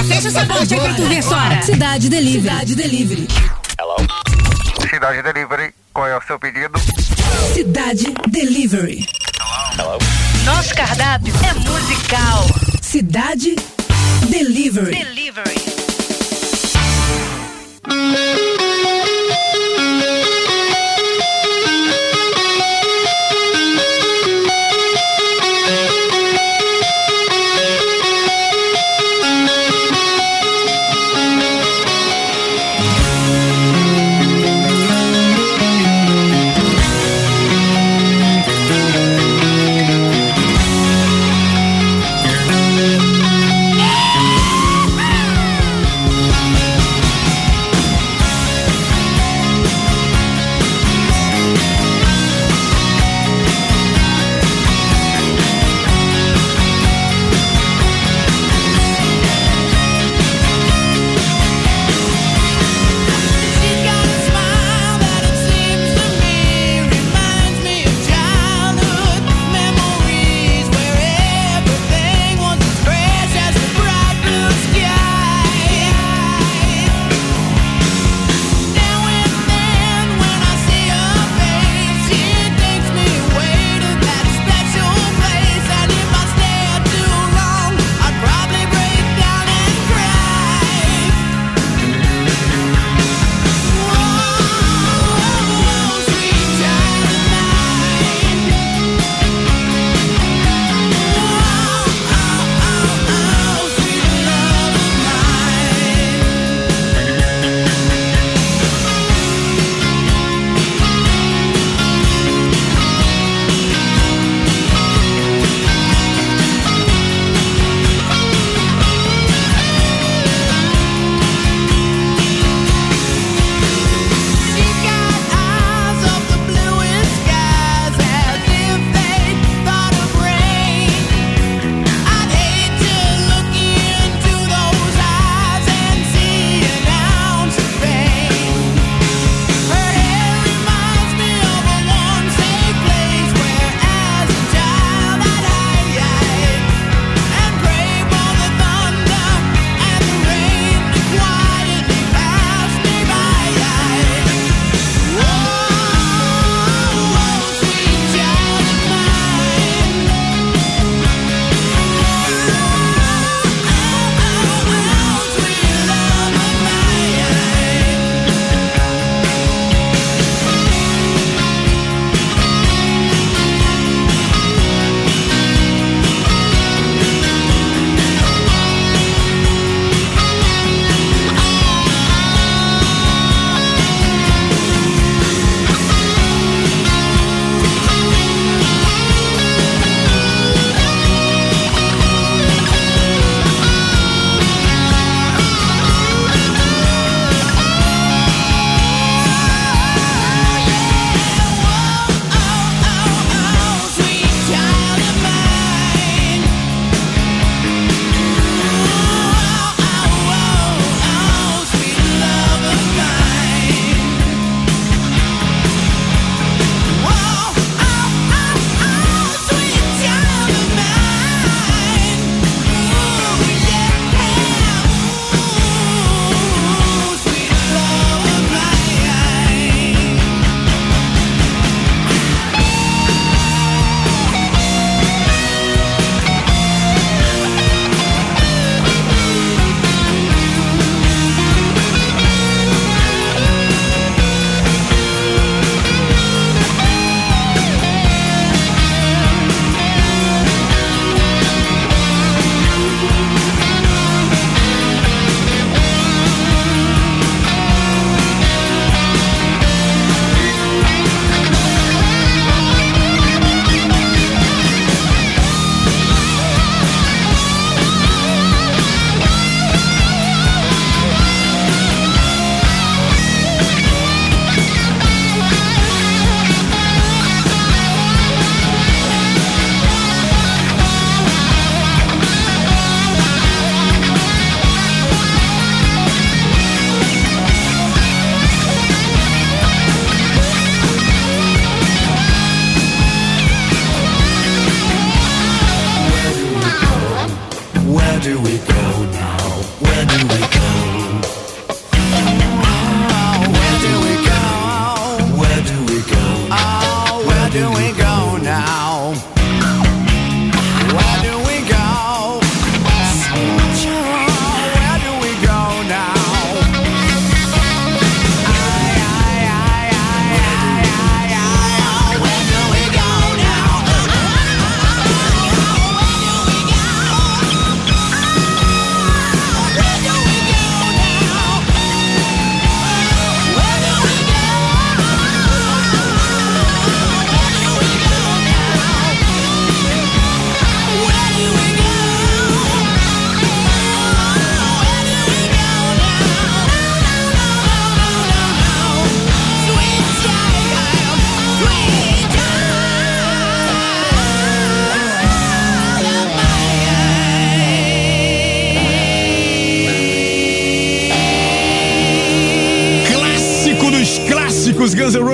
Sora, 0.00 0.04
fecha 0.04 0.28
essa 0.28 0.46
porta 0.46 0.74
aí 0.74 0.80
pra 0.80 0.94
tu 0.94 1.06
ver, 1.06 1.22
Sora. 1.22 1.62
Cidade 1.62 2.08
Delivery. 2.08 2.42
Cidade 2.42 2.74
Delivery. 2.74 3.28
Cidade 4.88 5.22
Delivery, 5.22 5.74
qual 5.92 6.06
é 6.08 6.16
o 6.16 6.22
seu 6.22 6.38
pedido? 6.38 6.78
Cidade 7.54 8.14
Delivery. 8.28 9.06
Nosso 10.44 10.74
cardápio 10.74 11.32
é 11.44 11.54
musical. 11.68 12.46
Cidade 12.80 13.56
Delivery. 14.28 14.96
Delivery. 14.96 15.60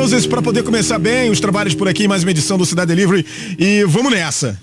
Roses 0.06 0.24
para 0.24 0.40
poder 0.40 0.62
começar 0.62 1.00
bem 1.00 1.30
os 1.30 1.40
trabalhos 1.40 1.74
por 1.74 1.88
aqui, 1.88 2.06
mais 2.06 2.22
uma 2.22 2.30
edição 2.30 2.56
do 2.56 2.64
Cidade 2.64 2.94
Delivery 2.94 3.26
e 3.58 3.82
vamos 3.88 4.12
nessa. 4.12 4.56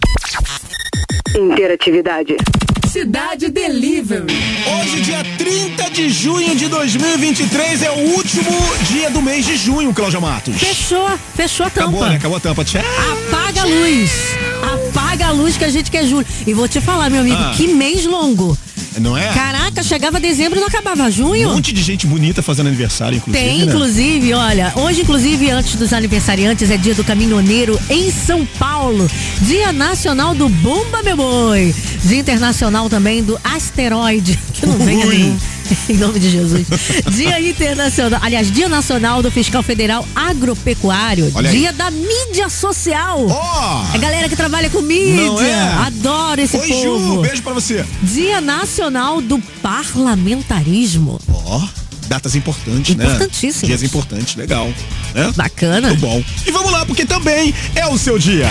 Interatividade. 1.36 2.38
Cidade 2.90 3.50
Delivery. 3.50 4.24
Hoje, 4.80 5.02
dia 5.02 5.22
30 5.38 5.90
de 5.90 6.08
junho 6.08 6.56
de 6.56 6.70
2023, 6.70 7.84
é 7.84 7.92
o 7.92 8.00
último 8.16 8.52
dia 8.90 9.10
do 9.10 9.22
mês 9.22 9.46
de 9.46 9.58
junho, 9.58 9.94
Cláudia 9.94 10.22
Matos. 10.22 10.56
Fechou, 10.56 11.10
fechou 11.36 11.66
a 11.66 11.70
tampa. 11.70 11.90
Acabou, 11.90 12.10
né? 12.10 12.16
Acabou 12.16 12.38
a 12.38 12.40
tampa. 12.40 12.64
Tchau. 12.64 12.82
Apaga 12.82 13.64
a 13.64 13.66
luz. 13.66 14.12
Apaga 14.62 15.28
a 15.28 15.32
luz 15.32 15.58
que 15.58 15.66
a 15.66 15.70
gente 15.70 15.92
quer 15.92 16.06
julho. 16.06 16.26
E 16.48 16.54
vou 16.54 16.70
te 16.70 16.80
falar, 16.80 17.10
meu 17.10 17.20
amigo, 17.20 17.36
Ah. 17.38 17.54
que 17.58 17.68
mês 17.68 18.06
longo. 18.06 18.58
Não 19.00 19.18
é? 19.18 19.34
Caraca, 19.34 19.82
chegava 19.84 20.20
dezembro 20.20 20.58
e 20.58 20.62
não 20.62 20.68
acabava 20.68 21.10
junho. 21.10 21.50
Um 21.50 21.54
monte 21.56 21.74
de 21.74 21.82
gente 21.82 22.06
bonita 22.06 22.42
fazendo 22.42 22.68
aniversário, 22.68 23.18
inclusive. 23.18 23.46
Tem, 23.46 23.60
né? 23.60 23.66
inclusive, 23.66 24.34
olha, 24.34 24.74
hoje, 24.76 25.02
inclusive, 25.02 25.50
antes 25.50 25.76
dos 25.76 25.94
aniversariantes, 25.94 26.70
é 26.70 26.78
dia 26.78 26.94
do 26.94 27.04
caminhoneiro 27.04 27.80
em 27.90 28.12
São 28.12 28.46
Paulo. 28.46 29.10
Dia 29.42 29.72
nacional 29.72 30.34
do 30.36 30.50
Bumba 30.50 31.02
Meu 31.04 31.16
Boi. 31.18 31.74
Dia 32.04 32.20
internacional 32.20 32.90
também 32.90 33.24
do 33.24 33.40
asteroide. 33.44 34.40
Que 34.54 34.68
não 34.68 34.78
Ui. 34.78 34.86
nenhum. 34.86 35.38
Em 35.90 35.98
nome 35.98 36.20
de 36.20 36.30
Jesus. 36.30 36.66
Dia 37.12 37.40
internacional, 37.40 38.20
aliás, 38.24 38.52
Dia 38.52 38.70
Nacional 38.70 39.22
do 39.22 39.32
Fiscal 39.32 39.64
Federal 39.64 40.08
Agropecuário. 40.16 41.32
Olha 41.36 41.50
aí. 41.50 41.58
Dia 41.58 41.74
da 41.74 41.92
mídia 41.92 42.50
social. 42.50 43.26
Ó! 43.28 43.86
A 43.94 43.98
galera 43.98 44.30
que 44.30 44.36
trabalha 44.36 44.70
com 44.70 44.82
mídia. 44.82 45.46
É? 45.46 45.86
Adoro 45.86 46.42
esse 46.42 46.58
Oi, 46.58 46.68
povo. 46.68 47.16
Ju, 47.16 47.22
beijo 47.22 47.44
pra 47.44 47.54
você. 47.54 47.86
Dia 48.02 48.42
Nacional 48.42 49.22
do 49.22 49.40
Parlamentarismo. 49.62 51.20
Ó, 51.32 51.62
datas 52.08 52.36
importantes, 52.36 52.96
né? 52.96 53.06
Importantíssimas. 53.06 53.68
Dias 53.68 53.84
importantes, 53.84 54.36
legal. 54.36 54.72
Né? 55.14 55.32
Bacana. 55.36 55.90
Muito 55.90 56.02
bom. 56.02 56.24
E 56.46 56.52
vamos 56.52 56.72
lá, 56.72 56.86
porque 56.86 57.06
também 57.06 57.54
é 57.76 57.88
o 57.88 57.98
seu 57.98 58.18
dia. 58.20 58.48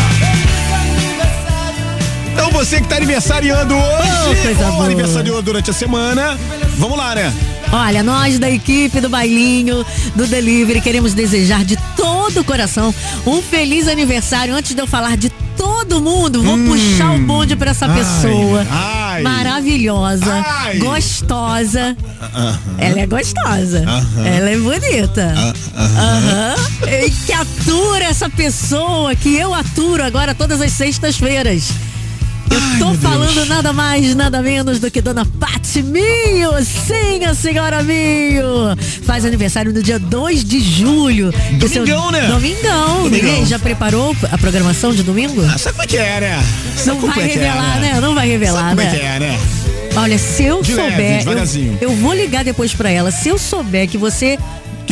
Então 2.32 2.50
você 2.50 2.80
que 2.80 2.88
tá 2.88 2.96
aniversariando 2.96 3.74
hoje, 3.74 4.62
Oh, 4.70 4.72
ou 4.76 4.82
aniversariou 4.82 5.42
durante 5.42 5.70
a 5.70 5.72
semana, 5.72 6.38
vamos 6.78 6.96
lá, 6.96 7.14
né? 7.14 7.32
Olha, 7.72 8.02
nós 8.02 8.38
da 8.38 8.50
equipe 8.50 9.00
do 9.00 9.08
Bailinho, 9.08 9.84
do 10.14 10.26
Delivery, 10.26 10.80
queremos 10.80 11.14
desejar 11.14 11.64
de 11.64 11.76
todo 11.96 12.40
o 12.40 12.44
coração 12.44 12.94
um 13.26 13.40
feliz 13.40 13.88
aniversário. 13.88 14.54
Antes 14.54 14.74
de 14.74 14.80
eu 14.82 14.86
falar 14.86 15.16
de 15.16 15.30
todo 15.56 16.00
mundo, 16.00 16.42
vou 16.42 16.58
puxar 16.58 17.12
o 17.14 17.18
bonde 17.20 17.56
pra 17.56 17.70
essa 17.70 17.86
Hum. 17.86 17.90
Ai, 17.92 17.96
pessoa. 17.98 18.66
ai. 18.70 19.22
Maravilhosa, 19.22 20.44
Ai. 20.46 20.78
gostosa. 20.78 21.96
Aham. 22.34 22.58
Ela 22.78 23.00
é 23.00 23.06
gostosa. 23.06 23.84
Aham. 23.86 24.26
Ela 24.26 24.50
é 24.50 24.56
bonita. 24.58 25.34
Ah, 25.74 25.82
Aham. 25.82 26.54
E 27.06 27.10
que 27.10 27.32
atura 27.32 28.04
essa 28.04 28.28
pessoa 28.28 29.14
que 29.14 29.34
eu 29.34 29.54
aturo 29.54 30.02
agora 30.04 30.34
todas 30.34 30.60
as 30.60 30.72
sextas-feiras. 30.72 31.70
Eu 32.52 32.58
Ai, 32.60 32.78
tô 32.78 32.84
meu 32.90 32.96
Deus. 32.96 33.02
falando 33.02 33.46
nada 33.48 33.72
mais, 33.72 34.14
nada 34.14 34.42
menos 34.42 34.78
do 34.78 34.90
que 34.90 35.00
Dona 35.00 35.24
Pati 35.24 35.82
Minho. 35.82 36.50
Sim, 36.64 37.24
a 37.24 37.34
senhora 37.34 37.82
Minho. 37.82 38.76
Faz 39.04 39.24
aniversário 39.24 39.72
no 39.72 39.82
dia 39.82 39.98
2 39.98 40.44
de 40.44 40.60
julho. 40.60 41.32
Domingão, 41.52 42.10
né? 42.10 42.26
Domingão. 42.28 43.02
Domingão. 43.04 43.08
Ninguém 43.10 43.46
já 43.46 43.58
preparou 43.58 44.14
a 44.30 44.36
programação 44.38 44.92
de 44.92 45.02
domingo? 45.02 45.42
Ah, 45.52 45.56
sabe 45.58 45.72
como 45.76 45.82
é 45.84 45.86
que 45.86 45.96
é, 45.96 46.20
né? 46.20 46.42
Sabe 46.76 46.86
Não 46.88 47.00
como 47.00 47.12
vai 47.14 47.24
é 47.24 47.28
que 47.28 47.38
é, 47.38 47.42
revelar, 47.42 47.80
né? 47.80 48.00
Não 48.00 48.14
vai 48.14 48.28
revelar, 48.28 48.60
Sabe 48.60 48.76
como 48.76 48.82
né? 48.82 48.96
é 48.96 48.98
que 48.98 49.04
é, 49.06 49.18
né? 49.20 49.38
Olha, 49.94 50.18
se 50.18 50.44
eu 50.44 50.62
De 50.62 50.72
leve, 50.74 50.90
souber. 50.90 51.18
devagarzinho. 51.18 51.78
eu, 51.80 51.90
eu 51.90 51.96
vou 51.96 52.14
ligar 52.14 52.42
depois 52.44 52.72
pra 52.74 52.90
ela. 52.90 53.10
Se 53.10 53.28
eu 53.28 53.38
souber 53.38 53.86
que 53.88 53.98
você. 53.98 54.38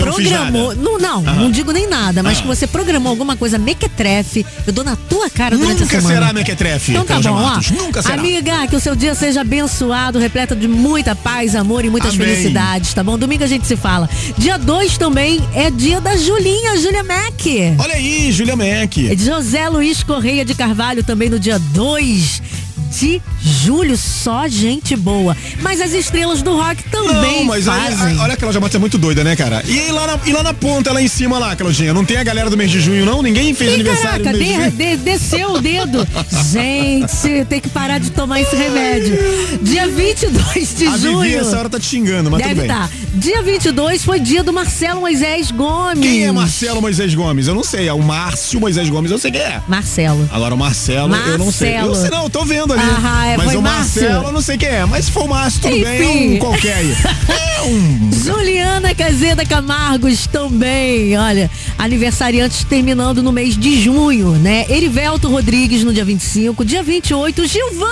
Que 0.03 0.09
não 0.09 0.15
programou. 0.15 0.75
Não, 0.75 0.99
não, 0.99 1.23
não 1.23 1.51
digo 1.51 1.73
nem 1.73 1.89
nada, 1.89 2.23
mas 2.23 2.39
Ah. 2.39 2.43
que 2.43 2.47
você 2.47 2.67
programou 2.67 3.11
alguma 3.11 3.37
coisa 3.37 3.59
mequetrefe, 3.59 4.45
eu 4.67 4.73
dou 4.73 4.85
na 4.85 4.97
tua 4.97 5.29
cara 5.31 5.57
durante 5.57 5.81
Nunca 5.83 5.99
a 5.99 6.01
semana. 6.01 6.21
será 6.21 6.33
mequetrefe, 6.33 6.91
Então 6.93 7.05
tá 7.05 7.09
Cláudia 7.21 7.31
bom, 7.33 7.41
Matos, 7.43 7.71
ó. 7.71 7.75
nunca 7.83 8.03
será. 8.03 8.15
Amiga, 8.15 8.67
que 8.67 8.77
o 8.77 8.81
seu 8.81 8.95
dia 8.97 9.15
seja 9.15 9.41
abençoado, 9.41 10.19
repleto 10.19 10.55
de 10.57 10.67
muita 10.69 11.15
paz, 11.15 11.55
amor 11.55 11.85
e 11.85 11.91
muitas 11.91 12.15
Amém. 12.15 12.27
felicidades, 12.29 12.93
tá 12.95 13.03
bom? 13.03 13.19
Domingo 13.19 13.45
a 13.45 13.47
gente 13.47 13.67
se 13.67 13.77
fala. 13.77 14.09
Dia 14.39 14.59
2 14.59 14.97
também 14.99 15.41
é 15.55 15.71
dia 15.71 16.01
da 16.01 16.17
Julinha, 16.17 16.77
Julia 16.79 17.03
Mac. 17.03 17.41
Olha 17.79 17.95
aí, 17.95 18.31
Julia 18.33 18.57
Mac. 18.57 18.97
É 19.11 19.17
José 19.17 19.69
Luiz 19.69 20.03
Correia 20.03 20.45
de 20.45 20.55
Carvalho 20.55 21.03
também 21.03 21.29
no 21.29 21.39
dia 21.39 21.59
2 21.59 22.43
de 22.91 23.21
julho, 23.41 23.97
só 23.97 24.49
gente 24.49 24.97
boa. 24.97 25.37
Mas 25.63 25.81
as 25.81 25.93
estrelas 25.93 26.43
do 26.43 26.57
rock 26.57 26.83
também 26.91 27.39
Não, 27.41 27.45
mas 27.45 27.69
aí, 27.69 27.95
fazem. 27.97 28.19
olha 28.19 28.35
a 28.35 28.37
Cláudia 28.37 28.61
Matos 28.61 28.75
é 28.75 28.79
muito 28.79 28.99
doida, 28.99 29.23
né, 29.25 29.37
cara? 29.37 29.63
E 29.67 29.79
aí 29.79 29.91
lá 29.93 30.07
na, 30.07 30.19
e 30.27 30.33
lá 30.33 30.43
na 30.43 30.53
ponta, 30.55 30.93
lá 30.93 31.01
em 31.01 31.09
cima 31.09 31.39
lá, 31.39 31.55
Claudinha, 31.57 31.95
não 31.95 32.05
tem 32.05 32.17
a 32.17 32.25
galera 32.25 32.51
do 32.51 32.57
mês 32.57 32.71
de 32.71 32.81
junho, 32.81 33.05
não? 33.07 33.23
Ninguém 33.23 33.55
fez 33.55 33.71
Ih, 33.71 33.75
aniversário 33.75 34.25
caraca, 34.25 34.45
de 34.45 34.71
de- 34.71 34.97
desceu 34.99 35.53
o 35.53 35.61
dedo. 35.61 36.07
Gente, 36.53 37.45
tem 37.49 37.61
que 37.61 37.69
parar 37.69 37.99
de 37.99 38.11
tomar 38.11 38.41
esse 38.41 38.55
remédio. 38.57 39.17
Dia 39.63 39.87
22 39.89 40.75
de 40.77 40.87
A 40.87 40.91
Vivi 40.97 41.03
junho. 41.13 41.41
essa 41.41 41.59
hora 41.59 41.69
tá 41.71 41.79
te 41.79 41.87
xingando, 41.87 42.31
mas 42.31 42.43
Deve 42.43 42.63
estar. 42.63 42.91
Dia 43.15 43.43
22 43.43 44.05
foi 44.05 44.19
dia 44.21 44.43
do 44.43 44.53
Marcelo 44.53 45.01
Moisés 45.01 45.51
Gomes. 45.51 46.01
Quem 46.01 46.25
é 46.27 46.33
Marcelo 46.33 46.81
Moisés 46.81 47.15
Gomes? 47.15 47.47
Eu 47.47 47.55
não 47.55 47.63
sei. 47.65 47.89
É 47.89 47.93
o 47.93 48.03
Márcio 48.03 48.59
Moisés 48.61 48.89
Gomes, 48.89 49.11
eu 49.11 49.19
sei 49.19 49.31
quem 49.31 49.41
é. 49.41 49.61
Marcelo. 49.69 50.29
Agora 50.33 50.55
o 50.55 50.59
Marcelo, 50.59 51.15
eu 51.15 51.39
não 51.39 51.51
sei. 51.53 51.71
Eu 51.77 51.87
Marcelo. 51.87 51.97
sei 51.97 52.11
não, 52.11 52.25
eu 52.25 52.31
tô 52.31 52.45
vendo 52.45 52.73
ali. 52.73 52.80
Aham, 52.81 53.27
é, 53.27 53.37
mas 53.37 53.55
o 53.55 53.63
Márcio. 53.63 54.03
Marcelo, 54.03 54.27
eu 54.27 54.33
não 54.33 54.41
sei 54.41 54.57
quem 54.59 54.69
é. 54.69 54.85
Mas 54.85 55.07
se 55.07 55.11
for 55.11 55.25
o 55.25 55.29
Márcio, 55.29 55.61
tudo 55.63 55.73
bem, 55.73 55.85
é 55.87 56.05
Enfim. 56.05 56.35
um 56.35 56.39
qualquer 56.39 56.75
aí. 56.77 56.97
É 57.61 57.63
um. 57.63 58.11
Juliana 58.13 58.95
Cazeda 58.95 59.45
Camargos 59.45 60.27
também, 60.27 61.17
olha, 61.19 61.51
aniversariantes 61.77 62.65
terminando 62.65 63.23
no 63.23 63.33
mês 63.33 63.57
de 63.57 63.83
junho, 63.83 64.31
né? 64.33 64.65
Erivelto 64.69 65.29
Rodrigues 65.29 65.85
no 65.85 65.93
dia 65.93 66.05
25, 66.05 66.65
dia 66.65 66.83
28, 66.83 67.47
Gilvan! 67.47 67.87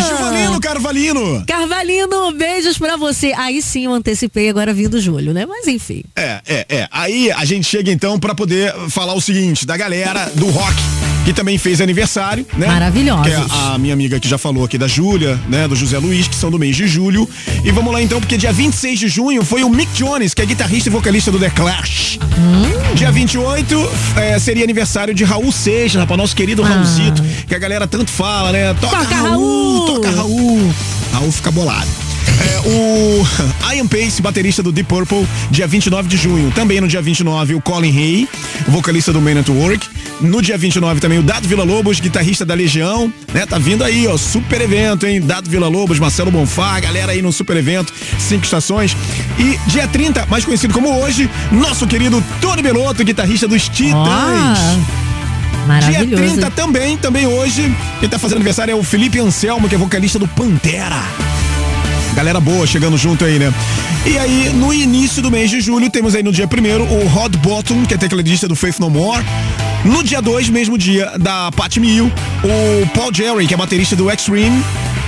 Giovanino 0.00 0.60
Carvalino. 0.60 1.44
Carvalino, 1.46 2.32
beijos 2.32 2.78
pra 2.78 2.96
você. 2.96 3.32
Aí 3.36 3.62
sim 3.62 3.84
eu 3.84 3.92
antecipei 3.92 4.48
agora 4.48 4.72
vindo 4.72 5.00
julho, 5.00 5.32
né? 5.32 5.46
Mas 5.46 5.66
enfim. 5.66 6.02
É, 6.16 6.40
é, 6.46 6.66
é. 6.68 6.88
Aí 6.90 7.30
a 7.30 7.44
gente 7.44 7.66
chega 7.66 7.90
então 7.90 8.18
pra 8.18 8.34
poder 8.34 8.72
falar 8.90 9.14
o 9.14 9.20
seguinte 9.20 9.66
da 9.66 9.76
galera 9.76 10.30
do 10.34 10.48
rock 10.50 11.11
que 11.24 11.32
também 11.32 11.56
fez 11.58 11.80
aniversário, 11.80 12.44
né? 12.56 12.66
Maravilhosos. 12.66 13.26
Que 13.26 13.32
é 13.32 13.74
a 13.74 13.78
minha 13.78 13.94
amiga 13.94 14.18
que 14.18 14.28
já 14.28 14.36
falou 14.38 14.64
aqui 14.64 14.76
da 14.76 14.88
Júlia, 14.88 15.38
né, 15.48 15.68
do 15.68 15.76
José 15.76 15.98
Luiz, 15.98 16.26
que 16.26 16.34
são 16.34 16.50
do 16.50 16.58
mês 16.58 16.74
de 16.76 16.86
julho. 16.86 17.28
E 17.64 17.70
vamos 17.70 17.92
lá 17.92 18.02
então, 18.02 18.20
porque 18.20 18.36
dia 18.36 18.52
26 18.52 18.98
de 18.98 19.08
junho 19.08 19.44
foi 19.44 19.62
o 19.62 19.70
Mick 19.70 19.92
Jones, 19.94 20.34
que 20.34 20.42
é 20.42 20.46
guitarrista 20.46 20.88
e 20.88 20.92
vocalista 20.92 21.30
do 21.30 21.38
The 21.38 21.50
Clash. 21.50 22.18
Hum. 22.38 22.94
Dia 22.94 23.10
28 23.12 23.90
é, 24.16 24.38
seria 24.38 24.64
aniversário 24.64 25.14
de 25.14 25.24
Raul 25.24 25.52
Seixas, 25.52 26.00
rapaz, 26.00 26.18
nosso 26.18 26.34
querido 26.36 26.62
Raulzito, 26.62 27.22
que 27.46 27.54
a 27.54 27.58
galera 27.58 27.86
tanto 27.86 28.10
fala, 28.10 28.50
né? 28.52 28.74
Toca, 28.74 28.96
Ah. 28.96 29.00
Toca, 29.04 29.14
Raul, 29.14 29.30
Raul! 29.30 29.86
toca 29.86 30.10
Raul. 30.10 30.74
Raul 31.12 31.32
fica 31.32 31.50
bolado. 31.50 31.88
É, 32.40 32.68
o 32.68 33.26
Ian 33.74 33.86
Pace, 33.86 34.20
baterista 34.20 34.62
do 34.62 34.70
Deep 34.72 34.88
Purple, 34.88 35.26
dia 35.50 35.66
29 35.66 36.08
de 36.08 36.16
junho. 36.16 36.50
Também 36.52 36.80
no 36.80 36.88
dia 36.88 37.00
29, 37.00 37.54
o 37.54 37.60
Colin 37.60 37.96
Hay, 37.96 38.28
vocalista 38.68 39.12
do 39.12 39.20
Man 39.20 39.38
at 39.40 39.48
Work. 39.48 39.88
No 40.20 40.40
dia 40.40 40.56
29 40.56 41.00
também 41.00 41.18
o 41.18 41.22
Dado 41.22 41.48
Vila 41.48 41.64
Lobos, 41.64 41.98
guitarrista 41.98 42.44
da 42.44 42.54
Legião, 42.54 43.12
né? 43.34 43.44
Tá 43.44 43.58
vindo 43.58 43.82
aí, 43.82 44.06
ó, 44.06 44.16
super 44.16 44.60
evento, 44.60 45.06
hein? 45.06 45.20
Dado 45.20 45.50
Vila 45.50 45.68
Lobos, 45.68 45.98
Marcelo 45.98 46.30
Bonfá, 46.30 46.78
galera 46.80 47.12
aí 47.12 47.20
no 47.22 47.32
super 47.32 47.56
evento, 47.56 47.92
cinco 48.18 48.44
estações. 48.44 48.96
E 49.38 49.58
dia 49.68 49.88
30, 49.88 50.26
mais 50.26 50.44
conhecido 50.44 50.72
como 50.72 50.88
hoje, 51.02 51.28
nosso 51.50 51.86
querido 51.86 52.22
Tony 52.40 52.62
Belotto, 52.62 53.02
guitarrista 53.04 53.48
dos 53.48 53.68
Titãs. 53.68 53.96
Ah, 53.96 54.76
Dia 55.52 55.66
maravilhoso. 55.66 56.22
30 56.34 56.50
também, 56.50 56.96
também 56.96 57.26
hoje. 57.26 57.74
Quem 58.00 58.08
tá 58.08 58.18
fazendo 58.18 58.36
aniversário 58.38 58.72
é 58.72 58.74
o 58.74 58.82
Felipe 58.82 59.18
Anselmo, 59.20 59.68
que 59.68 59.74
é 59.74 59.78
vocalista 59.78 60.18
do 60.18 60.26
Pantera. 60.28 61.02
Galera 62.14 62.40
boa 62.40 62.66
chegando 62.66 62.96
junto 62.96 63.24
aí, 63.24 63.38
né? 63.38 63.52
E 64.04 64.18
aí, 64.18 64.50
no 64.54 64.72
início 64.72 65.22
do 65.22 65.30
mês 65.30 65.50
de 65.50 65.60
julho, 65.60 65.88
temos 65.90 66.14
aí 66.14 66.22
no 66.22 66.32
dia 66.32 66.46
primeiro 66.46 66.84
o 66.84 67.06
Rod 67.08 67.34
Bottom, 67.36 67.84
que 67.86 67.94
é 67.94 67.96
tecladista 67.96 68.46
do 68.46 68.54
Faith 68.54 68.78
No 68.78 68.90
More. 68.90 69.24
No 69.84 70.02
dia 70.02 70.20
2, 70.20 70.48
mesmo 70.50 70.76
dia, 70.78 71.12
da 71.18 71.50
Pat 71.52 71.76
Mill, 71.78 72.12
o 72.44 72.86
Paul 72.88 73.12
Jerry, 73.12 73.46
que 73.46 73.54
é 73.54 73.56
baterista 73.56 73.96
do 73.96 74.10
Extreme. 74.10 74.62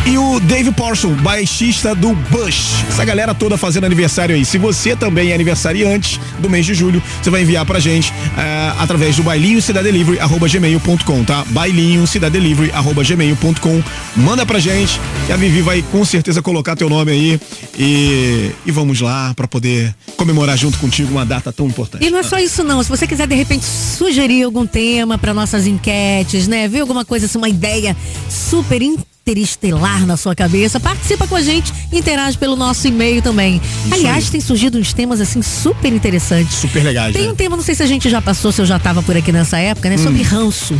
E 0.06 0.18
o 0.18 0.38
Dave 0.38 0.70
Parson, 0.70 1.14
baixista 1.14 1.94
do 1.94 2.12
Bush. 2.12 2.84
Essa 2.90 3.06
galera 3.06 3.34
toda 3.34 3.56
fazendo 3.56 3.84
aniversário 3.84 4.34
aí. 4.34 4.44
Se 4.44 4.58
você 4.58 4.94
também 4.94 5.30
é 5.30 5.34
aniversariante 5.34 6.20
do 6.38 6.50
mês 6.50 6.66
de 6.66 6.74
julho, 6.74 7.02
você 7.22 7.30
vai 7.30 7.40
enviar 7.40 7.64
pra 7.64 7.80
gente 7.80 8.12
eh, 8.36 8.72
através 8.78 9.16
do 9.16 9.22
bailinho 9.22 9.62
cidadelivery 9.62 10.20
arroba 10.20 10.46
gmail.com, 10.46 11.24
tá? 11.24 11.42
Bailinho 11.48 12.06
cidadelivery 12.06 12.70
arroba 12.72 13.02
gmail.com. 13.02 13.82
Manda 14.14 14.44
pra 14.44 14.58
gente 14.58 15.00
e 15.26 15.32
a 15.32 15.36
Vivi 15.36 15.62
vai 15.62 15.82
com 15.90 16.04
certeza 16.04 16.42
colocar 16.42 16.76
teu 16.76 16.90
nome 16.90 17.10
aí 17.10 17.40
e, 17.78 18.50
e 18.66 18.70
vamos 18.70 19.00
lá 19.00 19.32
pra 19.34 19.48
poder 19.48 19.94
comemorar 20.18 20.58
junto 20.58 20.76
contigo 20.78 21.10
uma 21.12 21.24
data 21.24 21.50
tão 21.50 21.66
importante. 21.66 22.04
E 22.04 22.10
não 22.10 22.18
é 22.18 22.22
só 22.22 22.38
isso 22.38 22.62
não, 22.62 22.82
se 22.82 22.90
você 22.90 23.06
quiser 23.06 23.26
de 23.26 23.34
repente 23.34 23.64
sugerir 23.64 24.42
algum 24.42 24.66
tema 24.66 25.16
para 25.16 25.32
nossas 25.32 25.66
enquetes, 25.66 26.46
né? 26.46 26.68
Ver 26.68 26.80
alguma 26.80 27.06
coisa 27.06 27.24
assim, 27.24 27.38
uma 27.38 27.48
ideia 27.48 27.96
super 28.28 28.82
interestelar 29.26 30.04
na 30.06 30.18
sua 30.18 30.34
cabeça. 30.34 30.78
Participa 30.78 31.26
com 31.26 31.34
a 31.34 31.40
gente, 31.40 31.72
interage 31.90 32.36
pelo 32.36 32.56
nosso 32.56 32.86
e-mail 32.86 33.22
também. 33.22 33.60
Isso 33.86 33.94
Aliás, 33.94 34.24
aí. 34.26 34.30
tem 34.30 34.40
surgido 34.40 34.78
uns 34.78 34.92
temas 34.92 35.18
assim 35.20 35.40
super 35.40 35.90
interessantes. 35.92 36.56
Super 36.56 36.84
legais, 36.84 37.14
Tem 37.14 37.24
né? 37.26 37.32
um 37.32 37.34
tema, 37.34 37.56
não 37.56 37.64
sei 37.64 37.74
se 37.74 37.82
a 37.82 37.86
gente 37.86 38.10
já 38.10 38.20
passou, 38.20 38.52
se 38.52 38.60
eu 38.60 38.66
já 38.66 38.78
tava 38.78 39.02
por 39.02 39.16
aqui 39.16 39.32
nessa 39.32 39.58
época, 39.58 39.88
né? 39.88 39.96
Hum. 39.96 40.02
Sobre 40.02 40.22
ranço. 40.22 40.74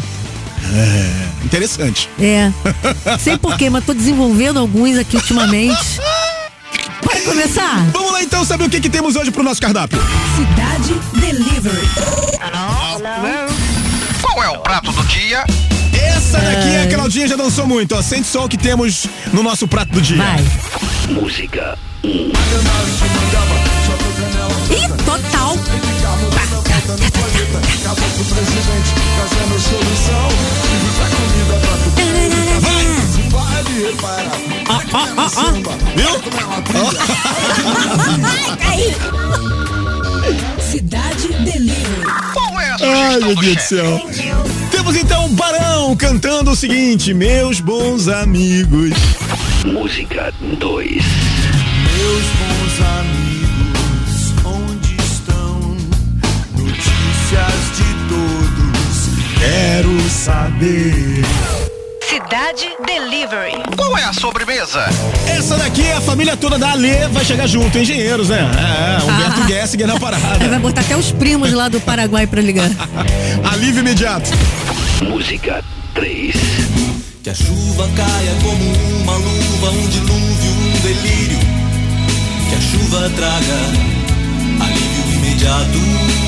Interessante. 1.44 2.08
É. 2.18 2.50
Sei 3.20 3.36
porquê, 3.36 3.68
mas 3.68 3.84
tô 3.84 3.92
desenvolvendo 3.92 4.58
alguns 4.58 4.96
aqui 4.96 5.16
ultimamente. 5.16 6.00
Pode 7.02 7.20
começar? 7.20 7.84
Vamos 7.92 8.12
lá 8.12 8.22
então 8.22 8.44
saber 8.44 8.64
o 8.64 8.70
que, 8.70 8.80
que 8.80 8.88
temos 8.88 9.14
hoje 9.14 9.30
pro 9.30 9.42
nosso 9.42 9.60
cardápio. 9.60 9.98
Cidade 10.36 10.94
Delivery. 11.20 11.86
Qual 14.34 14.44
é 14.44 14.50
o 14.50 14.58
prato 14.58 14.90
do 14.90 15.02
dia? 15.04 15.44
Essa 15.92 16.40
daqui 16.40 16.76
a 16.76 16.88
Claudinha 16.92 17.28
já 17.28 17.36
dançou 17.36 17.68
muito, 17.68 17.94
ó. 17.94 18.02
Sente 18.02 18.26
só 18.26 18.44
o 18.44 18.48
que 18.48 18.58
temos 18.58 19.06
no 19.32 19.44
nosso 19.44 19.68
prato 19.68 19.92
do 19.92 20.02
dia. 20.02 20.16
Vai. 20.16 20.44
Música. 21.08 21.78
Ih, 22.02 22.32
total. 25.04 25.56
Ó, 34.68 34.80
ó, 34.92 35.06
ó, 35.16 35.30
ó. 35.36 35.52
Viu? 35.94 36.10
Cidade 38.02 38.94
Ai, 43.06 43.18
meu 43.20 43.36
Deus 43.36 43.56
do 43.56 43.62
céu. 43.62 44.00
Temos 44.70 44.96
então 44.96 45.28
Barão 45.34 45.94
cantando 45.94 46.52
o 46.52 46.56
seguinte: 46.56 47.12
Meus 47.12 47.60
bons 47.60 48.08
amigos. 48.08 48.92
Música 49.66 50.32
2. 50.40 50.88
Meus 51.84 52.24
bons 52.40 52.80
amigos, 52.98 54.34
onde 54.46 54.96
estão? 54.96 55.76
Notícias 56.56 57.76
de 57.76 57.84
todos, 58.08 59.38
quero 59.38 60.08
saber. 60.08 61.63
Cidade 62.56 62.76
Delivery. 62.86 63.52
Qual 63.76 63.98
é 63.98 64.04
a 64.04 64.12
sobremesa? 64.12 64.84
Essa 65.26 65.56
daqui 65.56 65.82
é 65.86 65.94
a 65.96 66.00
família 66.00 66.36
toda 66.36 66.56
da 66.56 66.70
Alê, 66.70 67.08
vai 67.08 67.24
chegar 67.24 67.48
junto, 67.48 67.76
engenheiros, 67.76 68.28
né? 68.28 68.38
É, 68.38 69.02
Humberto 69.02 69.40
Ah. 69.42 69.46
Gessinger 69.48 69.86
na 69.88 69.98
parada. 69.98 70.48
vai 70.48 70.58
botar 70.60 70.82
até 70.82 70.96
os 70.96 71.10
primos 71.10 71.52
lá 71.52 71.68
do 71.68 71.80
Paraguai 71.80 72.26
pra 72.28 72.40
ligar. 72.40 72.70
Alívio 73.52 73.80
imediato. 73.80 74.30
Música 75.02 75.64
3. 75.94 76.36
Que 77.24 77.30
a 77.30 77.34
chuva 77.34 77.88
caia 77.96 78.34
como 78.42 79.02
uma 79.02 79.16
luva, 79.16 79.70
um 79.70 79.88
dilúvio, 79.88 80.52
um 80.52 80.80
delírio. 80.80 81.38
Que 82.48 82.54
a 82.54 82.60
chuva 82.60 83.10
traga 83.16 84.64
alívio 84.64 85.14
imediato. 85.16 86.23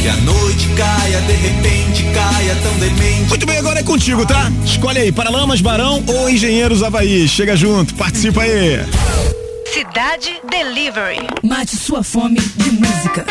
Que 0.00 0.08
a 0.08 0.16
noite 0.18 0.68
caia, 0.76 1.20
de 1.22 1.32
repente 1.32 2.04
caia 2.14 2.56
tão 2.62 2.74
demente. 2.78 3.28
Muito 3.28 3.46
bem, 3.46 3.58
agora 3.58 3.80
é 3.80 3.82
contigo, 3.82 4.24
tá? 4.26 4.50
Escolhe 4.64 4.98
aí, 4.98 5.12
Paralamas, 5.12 5.60
Barão 5.60 6.04
ou 6.06 6.28
Engenheiros 6.28 6.82
Havaí. 6.82 7.26
Chega 7.28 7.56
junto, 7.56 7.94
participa 7.94 8.42
aí. 8.42 8.80
Cidade 9.72 10.40
Delivery. 10.50 11.26
Mate 11.42 11.76
sua 11.76 12.02
fome 12.02 12.38
de 12.40 12.70
música. 12.70 13.26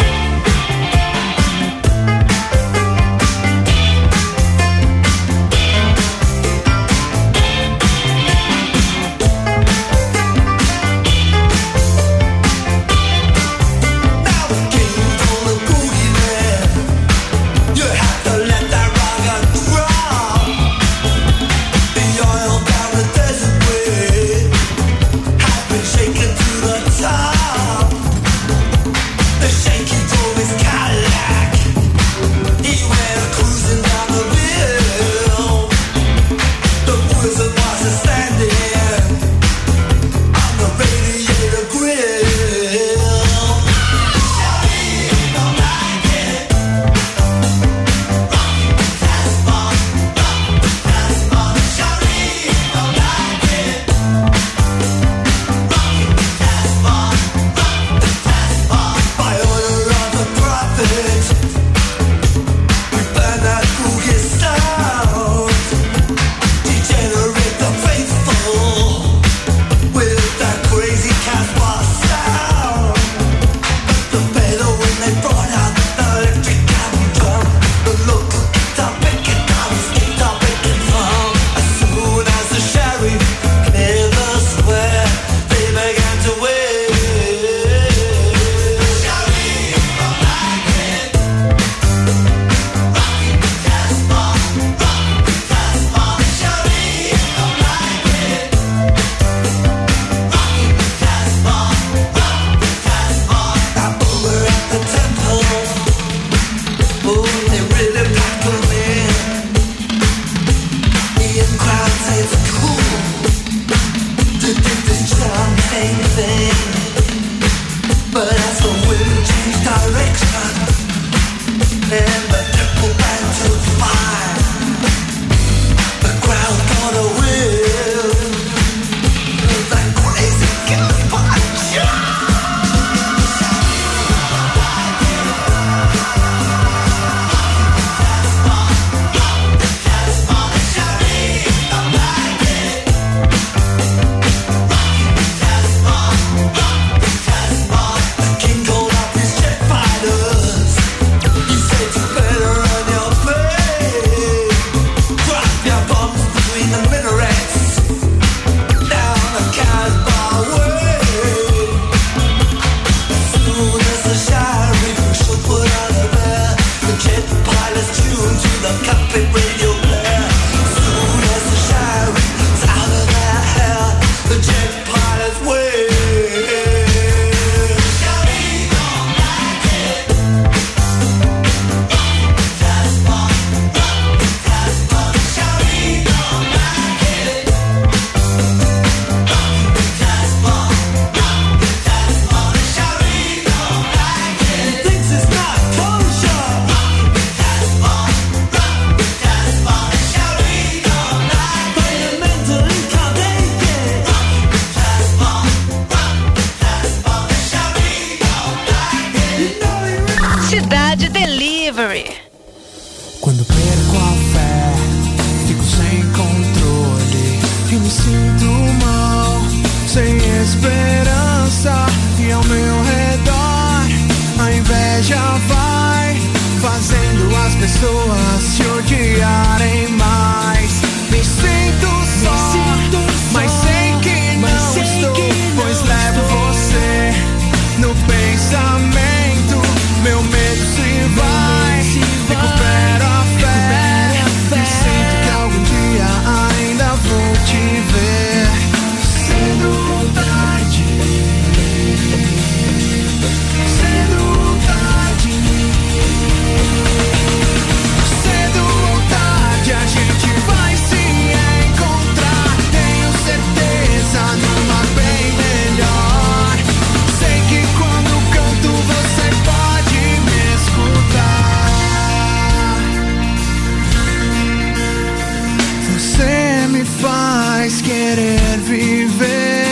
Faz 277.76 277.82
querer 277.82 278.58
viver. 278.60 279.66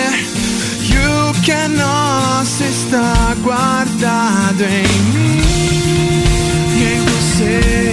E 0.82 1.30
o 1.30 1.42
que 1.42 1.52
é 1.52 1.68
nosso 1.68 2.64
está 2.64 3.36
guardado 3.42 4.64
em 4.64 4.88
mim 5.14 5.42
e 6.78 6.84
em 6.84 7.06
você. 7.06 7.93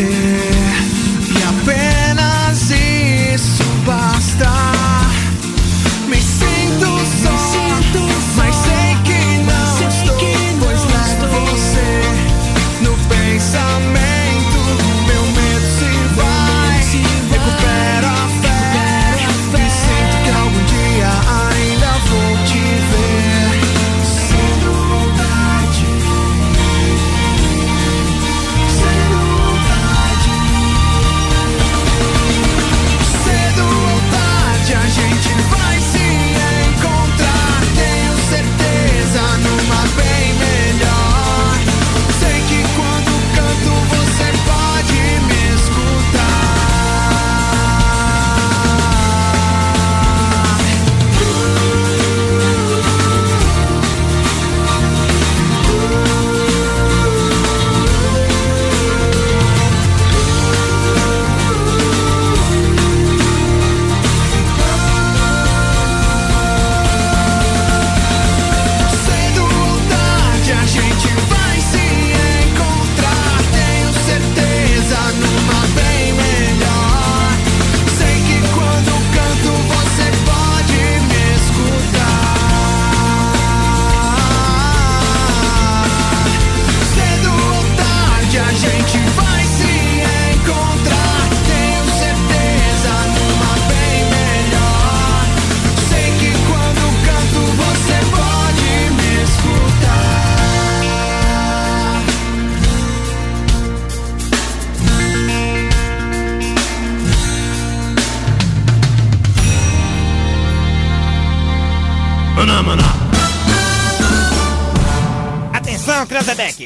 Atenção, 116.01 116.07
Cranzebeck! 116.07 116.65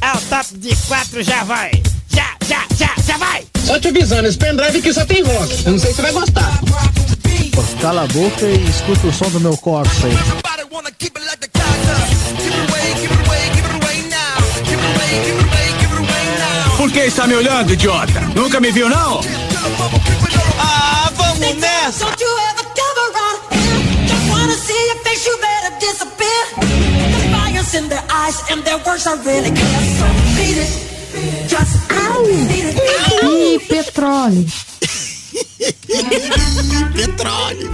É 0.00 0.12
o 0.16 0.20
top 0.22 0.58
de 0.58 0.74
quatro, 0.86 1.22
já 1.22 1.44
vai! 1.44 1.70
Já, 2.08 2.34
já, 2.46 2.64
já, 2.76 2.94
já 3.04 3.16
vai! 3.18 3.44
Só 3.64 3.78
te 3.78 3.88
avisando, 3.88 4.26
esse 4.26 4.38
pendrive 4.38 4.78
aqui 4.78 4.92
só 4.92 5.04
tem 5.04 5.22
rock. 5.22 5.66
Eu 5.66 5.72
não 5.72 5.78
sei 5.78 5.90
se 5.90 5.96
você 5.96 6.02
vai 6.02 6.12
gostar. 6.12 6.60
Cala 7.82 8.04
a 8.04 8.06
boca 8.06 8.46
e 8.46 8.70
escuta 8.70 9.06
o 9.06 9.12
som 9.12 9.28
do 9.30 9.40
meu 9.40 9.56
corpo 9.58 9.90
aí. 10.04 10.16
Por 16.76 16.90
que 16.90 17.00
está 17.00 17.26
me 17.26 17.34
olhando, 17.34 17.72
idiota? 17.74 18.20
Nunca 18.34 18.60
me 18.60 18.70
viu, 18.70 18.88
não? 18.88 19.20
Ah, 20.58 21.10
vamos 21.14 21.56
nessa! 21.56 22.06
Fire's 27.70 27.74
in 27.74 27.88
their 27.88 28.02
eyes 28.10 28.42
and 28.50 28.62
their 28.64 28.78
words 28.78 29.06
are 29.06 29.16
really 29.18 29.50
clear. 29.50 29.80
So 29.98 30.06
beat 30.36 30.58
it, 30.58 30.70
just 31.48 31.88
beat 31.88 32.66
it. 32.66 32.76
Ih, 33.22 33.58
petróleo. 33.68 34.44
Petróleo. 36.94 37.70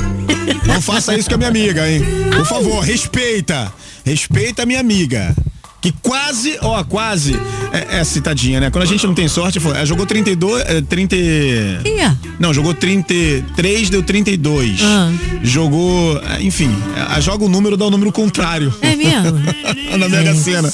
Não 0.66 0.80
faça 0.82 1.16
isso 1.16 1.28
com 1.28 1.36
a 1.36 1.38
minha 1.38 1.48
amiga, 1.48 1.88
hein? 1.88 2.02
Por 2.36 2.46
favor, 2.46 2.80
respeita. 2.80 3.72
Respeita 4.04 4.62
a 4.62 4.66
minha 4.66 4.80
amiga. 4.80 5.34
Que 5.80 5.92
quase, 6.02 6.58
ó, 6.62 6.82
quase. 6.82 7.38
É, 7.72 7.98
é 7.98 8.04
citadinha, 8.04 8.58
né? 8.58 8.70
Quando 8.70 8.82
a 8.82 8.86
gente 8.86 9.06
não 9.06 9.14
tem 9.14 9.28
sorte, 9.28 9.60
foi, 9.60 9.72
ela 9.76 9.86
jogou 9.86 10.06
32. 10.06 10.62
É, 10.66 10.80
30. 10.80 11.16
Ia. 11.16 12.18
Não, 12.40 12.52
jogou 12.52 12.74
33, 12.74 13.90
deu 13.90 14.02
32. 14.02 14.80
Ah. 14.82 15.12
Jogou. 15.42 16.20
é, 16.22 16.42
Enfim, 16.42 16.74
ela 16.96 17.20
joga 17.20 17.44
o 17.44 17.48
número, 17.48 17.76
dá 17.76 17.84
o 17.84 17.90
número 17.90 18.10
contrário. 18.10 18.74
É 18.80 18.96
mesmo? 18.96 19.38
Na 19.96 20.08
Mega 20.08 20.34
Sena. 20.34 20.72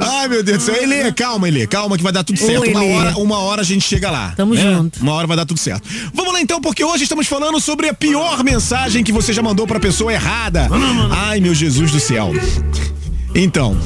Ai, 0.00 0.28
meu 0.28 0.42
Deus 0.42 0.58
do 0.58 0.64
céu. 0.64 0.74
Elê, 0.82 1.10
calma, 1.12 1.48
Elê, 1.48 1.66
calma 1.66 1.96
que 1.96 2.02
vai 2.02 2.12
dar 2.12 2.24
tudo 2.24 2.42
Ô, 2.42 2.46
certo. 2.46 2.70
Uma 2.70 2.84
Elê. 2.84 2.94
hora, 2.94 3.18
uma 3.18 3.38
hora 3.38 3.60
a 3.62 3.64
gente 3.64 3.82
chega 3.82 4.10
lá. 4.10 4.32
Tamo 4.36 4.54
né? 4.54 4.62
junto. 4.62 5.00
Uma 5.00 5.12
hora 5.12 5.26
vai 5.26 5.36
dar 5.36 5.46
tudo 5.46 5.58
certo. 5.60 5.88
Vamos 6.12 6.32
lá 6.32 6.40
então, 6.40 6.60
porque 6.60 6.84
hoje 6.84 7.04
estamos 7.04 7.26
falando 7.26 7.60
sobre 7.60 7.88
a 7.88 7.94
pior 7.94 8.42
mensagem 8.42 9.04
que 9.04 9.12
você 9.12 9.32
já 9.32 9.42
mandou 9.42 9.66
pra 9.66 9.78
pessoa 9.80 10.12
errada. 10.12 10.68
Ai, 11.10 11.40
meu 11.40 11.54
Jesus 11.54 11.90
do 11.90 12.00
céu. 12.00 12.32
Então, 13.34 13.76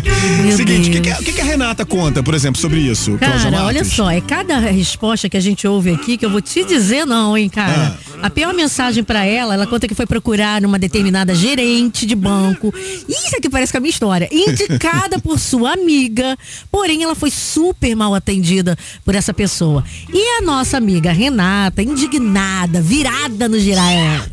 seguinte, 0.56 0.90
o 0.90 1.02
que, 1.02 1.24
que, 1.24 1.32
que 1.32 1.40
a 1.40 1.44
Renata 1.44 1.86
conta, 1.86 2.22
por 2.22 2.34
exemplo, 2.34 2.60
sobre 2.60 2.80
isso? 2.80 3.16
Cara, 3.18 3.64
olha 3.64 3.84
só, 3.84 4.10
é 4.10 4.20
cada 4.20 4.58
resposta 4.58 5.28
que 5.28 5.36
a 5.36 5.40
gente 5.40 5.66
ouve 5.66 5.90
aqui 5.90 6.16
que 6.16 6.24
eu 6.24 6.30
vou 6.30 6.40
te 6.40 6.64
dizer 6.64 7.06
não, 7.06 7.36
hein, 7.36 7.48
cara. 7.48 7.96
Ah. 8.22 8.26
A 8.26 8.30
pior 8.30 8.52
mensagem 8.52 9.02
pra 9.02 9.24
ela, 9.24 9.54
ela 9.54 9.66
conta 9.66 9.88
que 9.88 9.94
foi 9.94 10.06
procurar 10.06 10.62
uma 10.64 10.78
determinada 10.78 11.34
gerente 11.34 12.04
de 12.04 12.14
banco. 12.14 12.72
Isso 13.08 13.36
aqui 13.36 13.48
parece 13.48 13.72
com 13.72 13.78
a 13.78 13.80
minha 13.80 13.90
história. 13.90 14.28
Indicada 14.30 15.18
por 15.18 15.38
sua 15.38 15.72
amiga, 15.72 16.36
porém 16.70 17.02
ela 17.02 17.14
foi 17.14 17.30
super 17.30 17.94
mal 17.96 18.14
atendida 18.14 18.76
por 19.04 19.14
essa 19.14 19.32
pessoa. 19.32 19.82
E 20.12 20.38
a 20.38 20.42
nossa 20.42 20.76
amiga 20.76 21.10
Renata, 21.10 21.82
indignada, 21.82 22.82
virada 22.82 23.48
no 23.48 23.58
girar, 23.58 23.90
ela, 23.90 24.26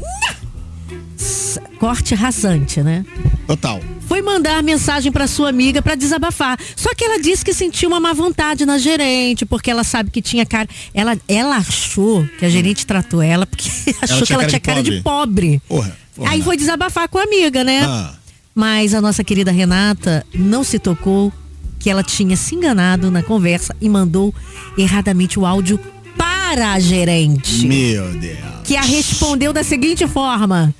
corte 1.80 2.16
rasante, 2.16 2.82
né? 2.82 3.06
Total. 3.46 3.82
Foi 4.08 4.22
mandar 4.22 4.62
mensagem 4.64 5.12
pra 5.12 5.28
sua 5.28 5.50
amiga 5.50 5.82
pra 5.82 5.96
desabafar. 5.96 6.58
Só 6.76 6.94
que 6.94 7.04
ela 7.04 7.20
disse 7.20 7.44
que 7.44 7.54
sentiu 7.54 7.90
uma 7.90 8.00
má 8.00 8.14
vontade 8.14 8.66
na 8.66 8.78
gerente, 8.78 9.46
porque 9.46 9.70
ela 9.70 9.84
sabe 9.84 10.10
que 10.12 10.22
tinha 10.22 10.46
cara. 10.46 10.68
Ela, 10.94 11.18
ela 11.28 11.58
achou 11.58 12.26
que 12.38 12.46
a 12.46 12.50
gerente 12.50 12.86
tratou 12.86 13.22
ela 13.22 13.46
porque 13.46 13.70
achou 14.02 14.26
que 14.26 14.34
ela 14.34 14.46
tinha 14.46 14.60
cara 14.60 14.82
de 14.82 15.02
pobre. 15.02 15.62
Porra. 15.68 15.98
porra. 16.16 16.32
Aí 16.32 16.42
foi 16.42 16.56
desabafar 16.56 17.10
com 17.10 17.18
a 17.18 17.24
amiga, 17.24 17.64
né? 17.64 17.84
Ah. 17.84 18.14
Mas 18.56 18.94
a 18.94 19.02
nossa 19.02 19.24
querida 19.24 19.52
Renata 19.52 20.26
não 20.34 20.64
se 20.64 20.80
tocou 20.80 21.32
que 21.80 21.90
ela 21.90 22.04
tinha 22.04 22.36
se 22.36 22.56
enganado 22.56 23.12
na 23.12 23.22
conversa 23.22 23.76
e 23.80 23.88
mandou 23.88 24.34
erradamente 24.78 25.40
o 25.40 25.46
áudio 25.46 25.80
para 26.18 26.74
a 26.74 26.80
gerente. 26.80 27.68
Meu 27.68 28.14
Deus. 28.18 28.38
Que 28.64 28.76
a 28.76 28.82
respondeu 28.82 29.54
da 29.54 29.64
seguinte 29.64 30.08
forma: 30.08 30.74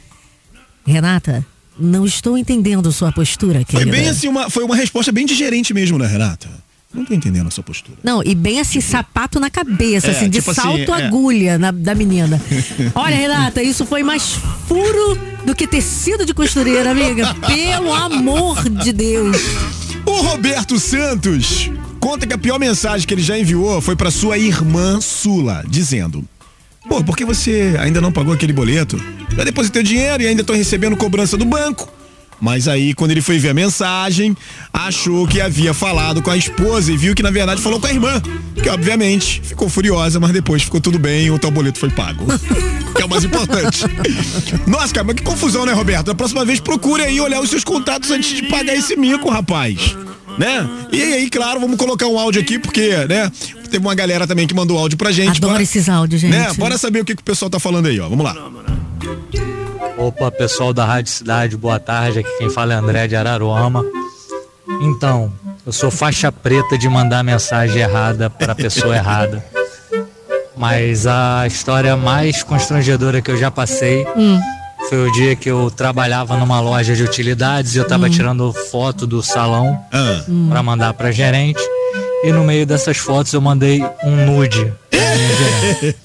Renata, 0.92 1.46
não 1.80 2.06
estou 2.06 2.38
entendendo 2.38 2.92
sua 2.92 3.12
postura, 3.12 3.56
Foi 3.68 3.82
querida. 3.82 3.92
bem 3.92 4.10
assim, 4.10 4.28
uma, 4.28 4.50
foi 4.50 4.64
uma 4.64 4.76
resposta 4.76 5.12
bem 5.12 5.26
de 5.26 5.36
gerente 5.36 5.74
mesmo, 5.74 5.98
né, 5.98 6.08
Renata? 6.08 6.48
Não 6.94 7.04
tô 7.04 7.14
entendendo 7.14 7.48
a 7.48 7.52
sua 7.52 7.64
postura. 7.64 7.98
Não, 8.02 8.24
e 8.24 8.34
bem 8.34 8.60
assim, 8.62 8.80
sapato 8.80 9.40
na 9.40 9.50
cabeça, 9.50 10.08
É, 10.08 10.12
assim, 10.12 10.30
de 10.30 10.40
tipo 10.40 10.50
assim, 10.52 10.62
salto 10.62 10.96
é. 10.96 11.04
agulha 11.06 11.58
na- 11.60 11.70
da 11.72 11.94
menina. 11.94 12.42
Olha, 12.96 13.16
Renata, 13.16 13.62
isso 13.62 13.86
foi 13.86 14.02
mais 14.04 14.24
furo 14.68 15.20
do 15.46 15.54
que 15.54 15.68
tecido 15.68 16.26
de 16.26 16.34
costureira, 16.34 16.90
amiga. 16.92 17.36
Pelo 17.46 17.94
amor 17.94 18.64
de 18.70 18.94
Deus. 18.94 19.36
O 20.06 20.22
Roberto 20.22 20.80
Santos 20.80 21.70
conta 22.00 22.26
que 22.26 22.34
a 22.34 22.38
pior 22.38 22.58
mensagem 22.58 23.06
que 23.06 23.14
ele 23.14 23.22
já 23.22 23.38
enviou 23.38 23.82
foi 23.82 23.96
pra 23.98 24.10
sua 24.10 24.38
irmã 24.38 25.02
Sula, 25.02 25.66
dizendo: 25.68 26.24
Pô, 26.88 27.04
por 27.04 27.16
que 27.18 27.26
você 27.26 27.76
ainda 27.80 28.00
não 28.00 28.12
pagou 28.12 28.34
aquele 28.34 28.54
boleto? 28.54 29.02
Eu 29.38 29.44
depositei 29.44 29.82
o 29.82 29.86
dinheiro 29.86 30.24
e 30.24 30.28
ainda 30.28 30.44
tô 30.44 30.54
recebendo 30.54 30.96
cobrança 30.96 31.38
do 31.38 31.46
banco. 31.46 31.92
Mas 32.40 32.68
aí, 32.68 32.94
quando 32.94 33.12
ele 33.12 33.22
foi 33.22 33.40
ver 33.40 33.50
a 33.50 33.54
mensagem, 33.54 34.38
achou 34.72 35.28
que 35.28 35.42
havia 35.42 35.74
falado 35.74 36.22
com 36.22 36.30
a 36.30 36.38
esposa 36.38 36.92
e 36.92 36.98
viu 36.98 37.16
que 37.16 37.24
na 37.24 37.32
verdade 37.32 37.62
falou 37.62 37.80
com 37.80 37.88
a 37.88 37.92
irmã. 37.92 38.22
Que 38.62 38.70
obviamente 38.70 39.42
ficou 39.44 39.68
furiosa, 39.68 40.20
mas 40.20 40.32
depois 40.32 40.62
ficou 40.64 40.80
tudo 40.80 41.00
bem 41.00 41.26
e 41.26 41.32
o 41.32 41.40
tal 41.40 41.52
boleto 41.52 41.80
foi 41.80 41.90
pago. 41.90 42.26
que 42.96 43.02
é 43.02 43.06
o 43.06 43.10
mais 43.10 43.24
importante. 43.24 43.86
Nossa, 44.68 44.94
cara, 44.94 45.06
mas 45.06 45.16
que 45.16 45.24
confusão, 45.24 45.66
né, 45.66 45.74
Roberto? 45.74 46.08
Da 46.08 46.16
próxima 46.16 46.46
vez 46.46 46.60
procure 46.60 47.04
aí 47.04 47.20
olhar 47.20 47.42
os 47.42 47.50
seus 47.50 47.64
contatos 47.64 48.12
antes 48.12 48.36
de 48.36 48.44
pagar 48.44 48.76
esse 48.76 48.96
mico, 48.96 49.30
rapaz. 49.30 49.96
Né? 50.38 50.70
E 50.92 51.02
aí, 51.02 51.30
claro, 51.30 51.60
vamos 51.60 51.78
colocar 51.78 52.08
um 52.08 52.18
áudio 52.20 52.42
aqui, 52.42 52.60
porque, 52.60 52.90
né? 53.08 53.32
Teve 53.72 53.80
uma 53.80 53.96
galera 53.96 54.28
também 54.28 54.46
que 54.48 54.54
mandou 54.54 54.78
áudio 54.78 54.98
pra 54.98 55.12
gente. 55.12 55.38
Adoro 55.38 55.54
Bora- 55.54 55.64
esses 55.64 55.90
áudios, 55.90 56.22
gente. 56.22 56.32
Né? 56.32 56.48
Bora 56.58 56.78
saber 56.78 57.02
o 57.02 57.06
que, 57.06 57.16
que 57.16 57.22
o 57.22 57.26
pessoal 57.26 57.50
tá 57.50 57.60
falando 57.60 57.88
aí, 57.88 58.00
ó. 58.00 58.08
Vamos 58.08 58.24
lá. 58.24 58.36
Opa, 59.98 60.32
pessoal 60.32 60.74
da 60.74 60.86
Rádio 60.86 61.12
Cidade, 61.12 61.58
boa 61.58 61.80
tarde. 61.80 62.20
Aqui 62.20 62.30
quem 62.38 62.50
fala 62.50 62.74
é 62.74 62.78
André 62.78 63.08
de 63.08 63.16
Araruama. 63.16 63.84
Então, 64.82 65.34
eu 65.66 65.72
sou 65.74 65.90
faixa 65.90 66.32
preta 66.32 66.78
de 66.78 66.88
mandar 66.88 67.24
mensagem 67.24 67.82
errada 67.82 68.30
para 68.30 68.54
pessoa 68.54 68.94
errada. 68.96 69.44
Mas 70.56 71.06
a 71.08 71.46
história 71.48 71.96
mais 71.98 72.44
constrangedora 72.44 73.22
que 73.22 73.30
eu 73.32 73.38
já 73.38 73.50
passei 73.52 74.06
Hum. 74.16 74.40
Foi 74.90 75.08
o 75.08 75.12
dia 75.12 75.36
que 75.36 75.50
eu 75.50 75.70
trabalhava 75.70 76.38
numa 76.38 76.60
loja 76.60 76.96
de 76.96 77.04
utilidades 77.04 77.76
e 77.76 77.78
eu 77.78 77.86
tava 77.88 78.10
tirando 78.10 78.54
foto 78.54 79.06
do 79.06 79.22
salão 79.22 79.80
para 80.50 80.64
mandar 80.64 80.94
pra 80.94 81.12
gerente. 81.12 81.62
E 82.24 82.32
no 82.32 82.44
meio 82.44 82.66
dessas 82.66 82.98
fotos 82.98 83.32
eu 83.34 83.42
mandei 83.42 83.84
um 84.04 84.26
nude 84.26 84.74
pra 84.90 85.00
minha 85.00 85.36
gerente. 85.36 85.98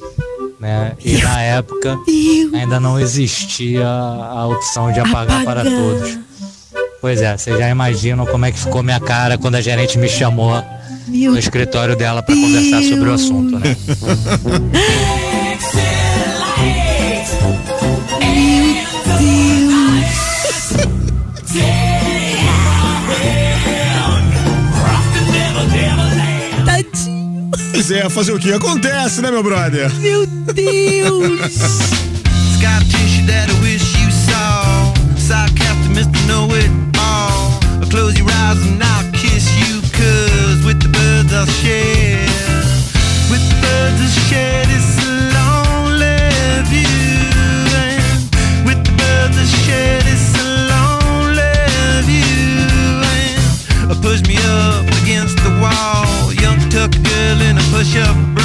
Né? 0.60 0.92
E 1.04 1.16
na 1.18 1.42
época 1.42 1.98
ainda 2.54 2.78
não 2.78 2.98
existia 3.00 3.86
a 3.86 4.46
opção 4.46 4.92
de 4.92 5.00
apagar 5.00 5.44
para 5.44 5.64
todos. 5.64 6.18
Pois 7.00 7.20
é, 7.20 7.36
vocês 7.36 7.58
já 7.58 7.68
imaginam 7.68 8.24
como 8.26 8.44
é 8.44 8.52
que 8.52 8.60
ficou 8.60 8.82
minha 8.82 9.00
cara 9.00 9.36
quando 9.36 9.56
a 9.56 9.60
gerente 9.60 9.98
me 9.98 10.08
chamou 10.08 10.62
no 11.08 11.38
escritório 11.38 11.96
dela 11.96 12.22
para 12.22 12.34
conversar 12.34 12.82
sobre 12.82 13.08
o 13.08 13.12
assunto, 13.12 13.58
né? 13.58 13.76
É, 27.94 28.08
fazer 28.08 28.32
o 28.32 28.38
que? 28.38 28.52
Acontece, 28.52 29.20
né, 29.20 29.30
meu 29.30 29.42
brother? 29.42 29.92
Meu 30.00 30.26
Deus! 30.26 31.52
Scar 32.56 32.82
tissue 32.84 33.26
that 33.26 33.50
I 33.50 33.60
wish 33.62 33.94
you 33.98 34.10
saw. 34.10 34.92
Sarcastic, 35.16 35.90
Mr. 35.92 36.26
Know 36.26 36.48
It 36.56 36.70
All. 36.98 37.60
Close 37.90 38.18
your 38.18 38.30
eyes 38.30 38.58
and 38.64 38.82
I'll 38.82 39.10
kiss 39.12 39.46
you, 39.56 39.80
cause 39.92 40.64
with 40.64 40.80
the 40.80 40.88
birds 40.88 41.32
I'll 41.34 41.46
share. 41.46 41.91
worship 57.82 58.41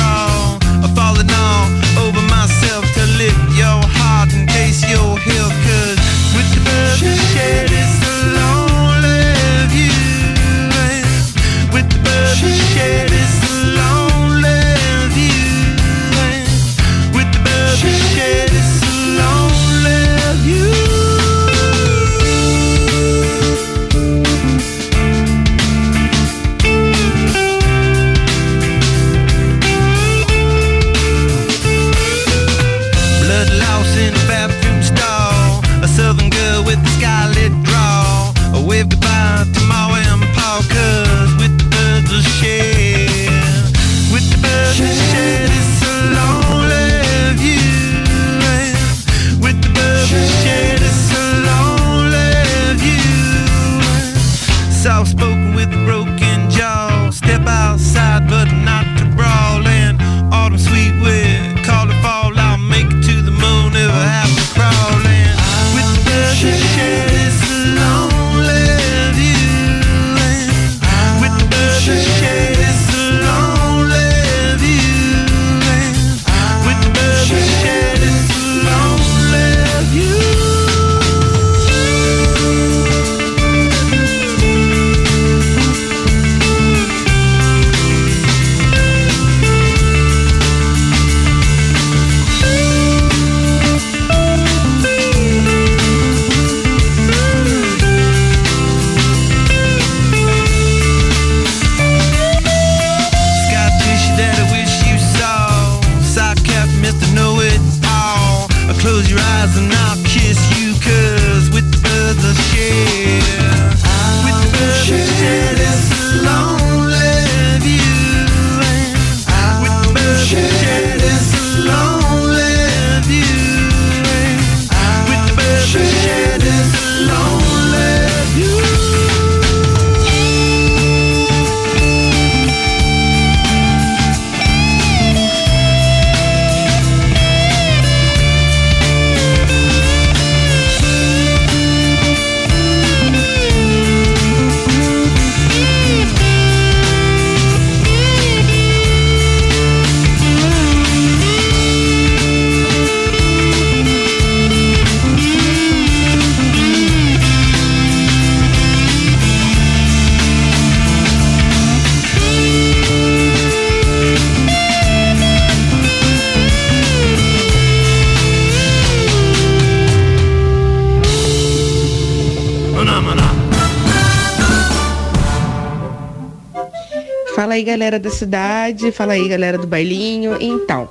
galera 177.77 177.99
da 177.99 178.09
cidade. 178.09 178.91
Fala 178.91 179.13
aí, 179.13 179.27
galera 179.29 179.55
do 179.55 179.67
bailinho. 179.67 180.35
Então, 180.41 180.89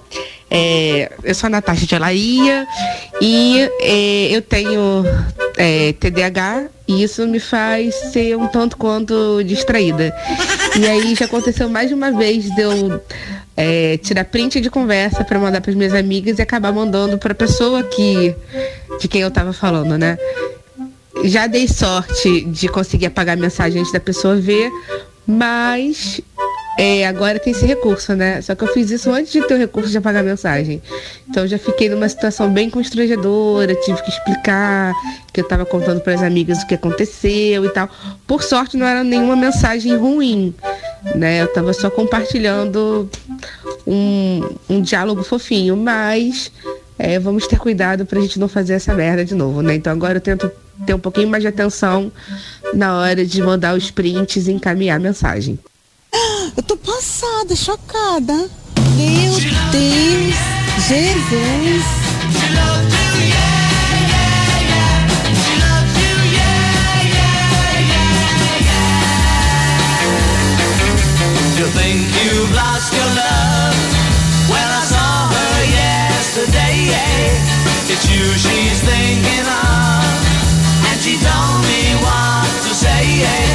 é, 0.48 1.10
eu 1.24 1.34
sou 1.34 1.48
a 1.48 1.50
Natasha 1.50 1.84
de 1.84 1.94
Alaria 1.96 2.64
e 3.20 3.68
é, 3.80 4.28
eu 4.30 4.40
tenho 4.40 5.04
é, 5.56 5.92
TDAH 5.94 6.68
e 6.86 7.02
isso 7.02 7.26
me 7.26 7.40
faz 7.40 7.92
ser 8.12 8.36
um 8.36 8.46
tanto 8.46 8.76
quanto 8.76 9.42
distraída. 9.42 10.14
E 10.78 10.86
aí 10.86 11.14
já 11.16 11.24
aconteceu 11.24 11.68
mais 11.68 11.88
de 11.88 11.94
uma 11.94 12.12
vez 12.12 12.44
de 12.54 12.60
eu 12.60 13.02
é, 13.56 13.96
tirar 13.96 14.24
print 14.24 14.60
de 14.60 14.70
conversa 14.70 15.24
para 15.24 15.40
mandar 15.40 15.60
para 15.60 15.72
as 15.72 15.76
minhas 15.76 15.92
amigas 15.94 16.38
e 16.38 16.42
acabar 16.42 16.72
mandando 16.72 17.18
para 17.18 17.32
a 17.32 17.34
pessoa 17.34 17.82
que 17.82 18.32
de 19.00 19.08
quem 19.08 19.22
eu 19.22 19.28
estava 19.28 19.52
falando, 19.52 19.98
né? 19.98 20.16
Já 21.24 21.48
dei 21.48 21.66
sorte 21.66 22.42
de 22.42 22.68
conseguir 22.68 23.06
apagar 23.06 23.36
a 23.36 23.40
mensagem 23.40 23.80
antes 23.80 23.92
da 23.92 23.98
pessoa 23.98 24.36
ver, 24.36 24.70
mas 25.26 26.20
é, 26.78 27.06
agora 27.06 27.38
tem 27.38 27.52
esse 27.52 27.64
recurso, 27.64 28.14
né? 28.14 28.42
Só 28.42 28.54
que 28.54 28.62
eu 28.62 28.68
fiz 28.68 28.90
isso 28.90 29.10
antes 29.10 29.32
de 29.32 29.40
ter 29.46 29.54
o 29.54 29.58
recurso 29.58 29.90
de 29.90 29.96
apagar 29.96 30.22
a 30.22 30.26
mensagem. 30.26 30.82
Então 31.28 31.46
já 31.46 31.58
fiquei 31.58 31.88
numa 31.88 32.08
situação 32.08 32.52
bem 32.52 32.68
constrangedora, 32.68 33.74
tive 33.76 34.02
que 34.02 34.10
explicar 34.10 34.92
que 35.32 35.40
eu 35.40 35.44
estava 35.44 35.64
contando 35.64 36.00
para 36.00 36.14
as 36.14 36.22
amigas 36.22 36.62
o 36.62 36.66
que 36.66 36.74
aconteceu 36.74 37.64
e 37.64 37.68
tal. 37.70 37.88
Por 38.26 38.42
sorte 38.42 38.76
não 38.76 38.86
era 38.86 39.02
nenhuma 39.02 39.34
mensagem 39.34 39.96
ruim, 39.96 40.54
né? 41.14 41.40
Eu 41.40 41.46
estava 41.46 41.72
só 41.72 41.88
compartilhando 41.88 43.08
um, 43.86 44.42
um 44.68 44.82
diálogo 44.82 45.22
fofinho, 45.22 45.76
mas 45.78 46.52
é, 46.98 47.18
vamos 47.18 47.46
ter 47.46 47.58
cuidado 47.58 48.04
pra 48.04 48.20
gente 48.20 48.38
não 48.38 48.48
fazer 48.48 48.74
essa 48.74 48.92
merda 48.94 49.24
de 49.24 49.34
novo, 49.34 49.62
né? 49.62 49.74
Então 49.74 49.92
agora 49.92 50.18
eu 50.18 50.20
tento 50.20 50.50
ter 50.84 50.92
um 50.92 50.98
pouquinho 50.98 51.28
mais 51.28 51.42
de 51.42 51.48
atenção 51.48 52.12
na 52.74 52.98
hora 52.98 53.24
de 53.24 53.40
mandar 53.40 53.74
os 53.74 53.90
prints 53.90 54.46
e 54.46 54.52
encaminhar 54.52 54.96
a 54.96 55.00
mensagem. 55.00 55.58
Eu 56.54 56.62
tô 56.62 56.76
passada, 56.76 57.56
chocada. 57.56 58.50
Meu 58.96 59.32
Deus, 59.72 60.36
Jesus. 60.86 61.84
You 71.56 71.66
think 71.72 72.06
you've 72.22 72.54
lost 72.54 72.92
your 72.92 73.06
love? 73.16 73.76
Well, 74.50 74.70
I 74.70 74.84
saw 74.84 75.28
her 75.32 75.64
yesterday. 75.64 76.92
It's 77.88 78.04
you 78.10 78.24
she's 78.36 78.80
thinking 78.82 79.46
of, 79.46 80.04
and 80.92 81.00
she 81.00 81.16
told 81.16 81.62
me 81.64 81.94
what 82.04 82.46
to 82.68 82.74
say. 82.74 83.45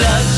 Loves 0.00 0.37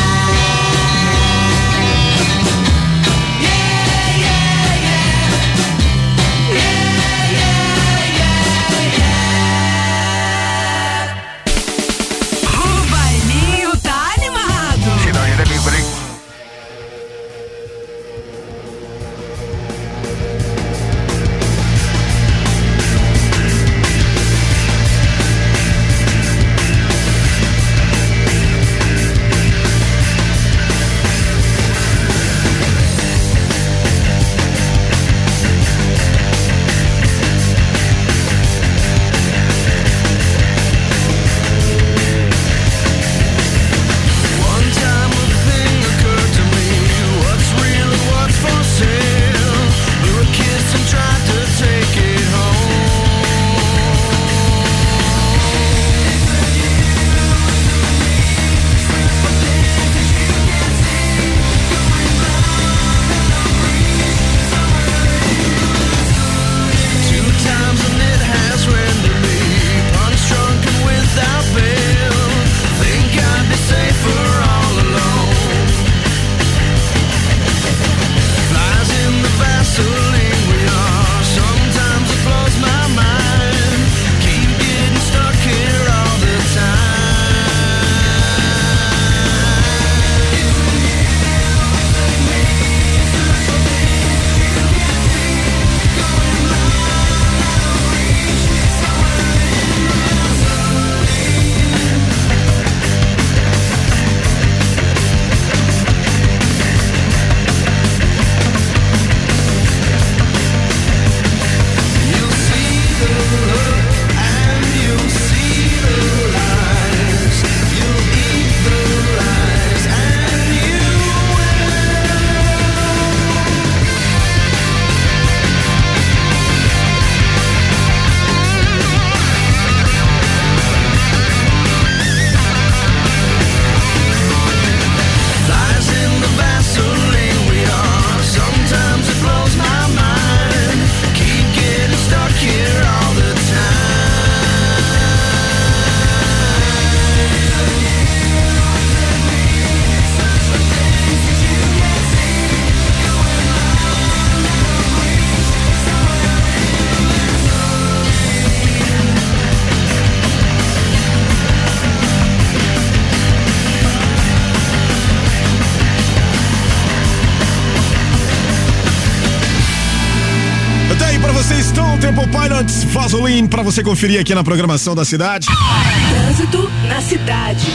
Temple 172.11 172.27
Pilots, 172.27 172.83
Vaseline, 172.83 173.47
pra 173.47 173.63
você 173.63 173.81
conferir 173.81 174.19
aqui 174.19 174.35
na 174.35 174.43
programação 174.43 174.93
da 174.93 175.05
cidade. 175.05 175.47
Trânsito 175.47 176.69
na 176.85 176.99
cidade. 176.99 177.65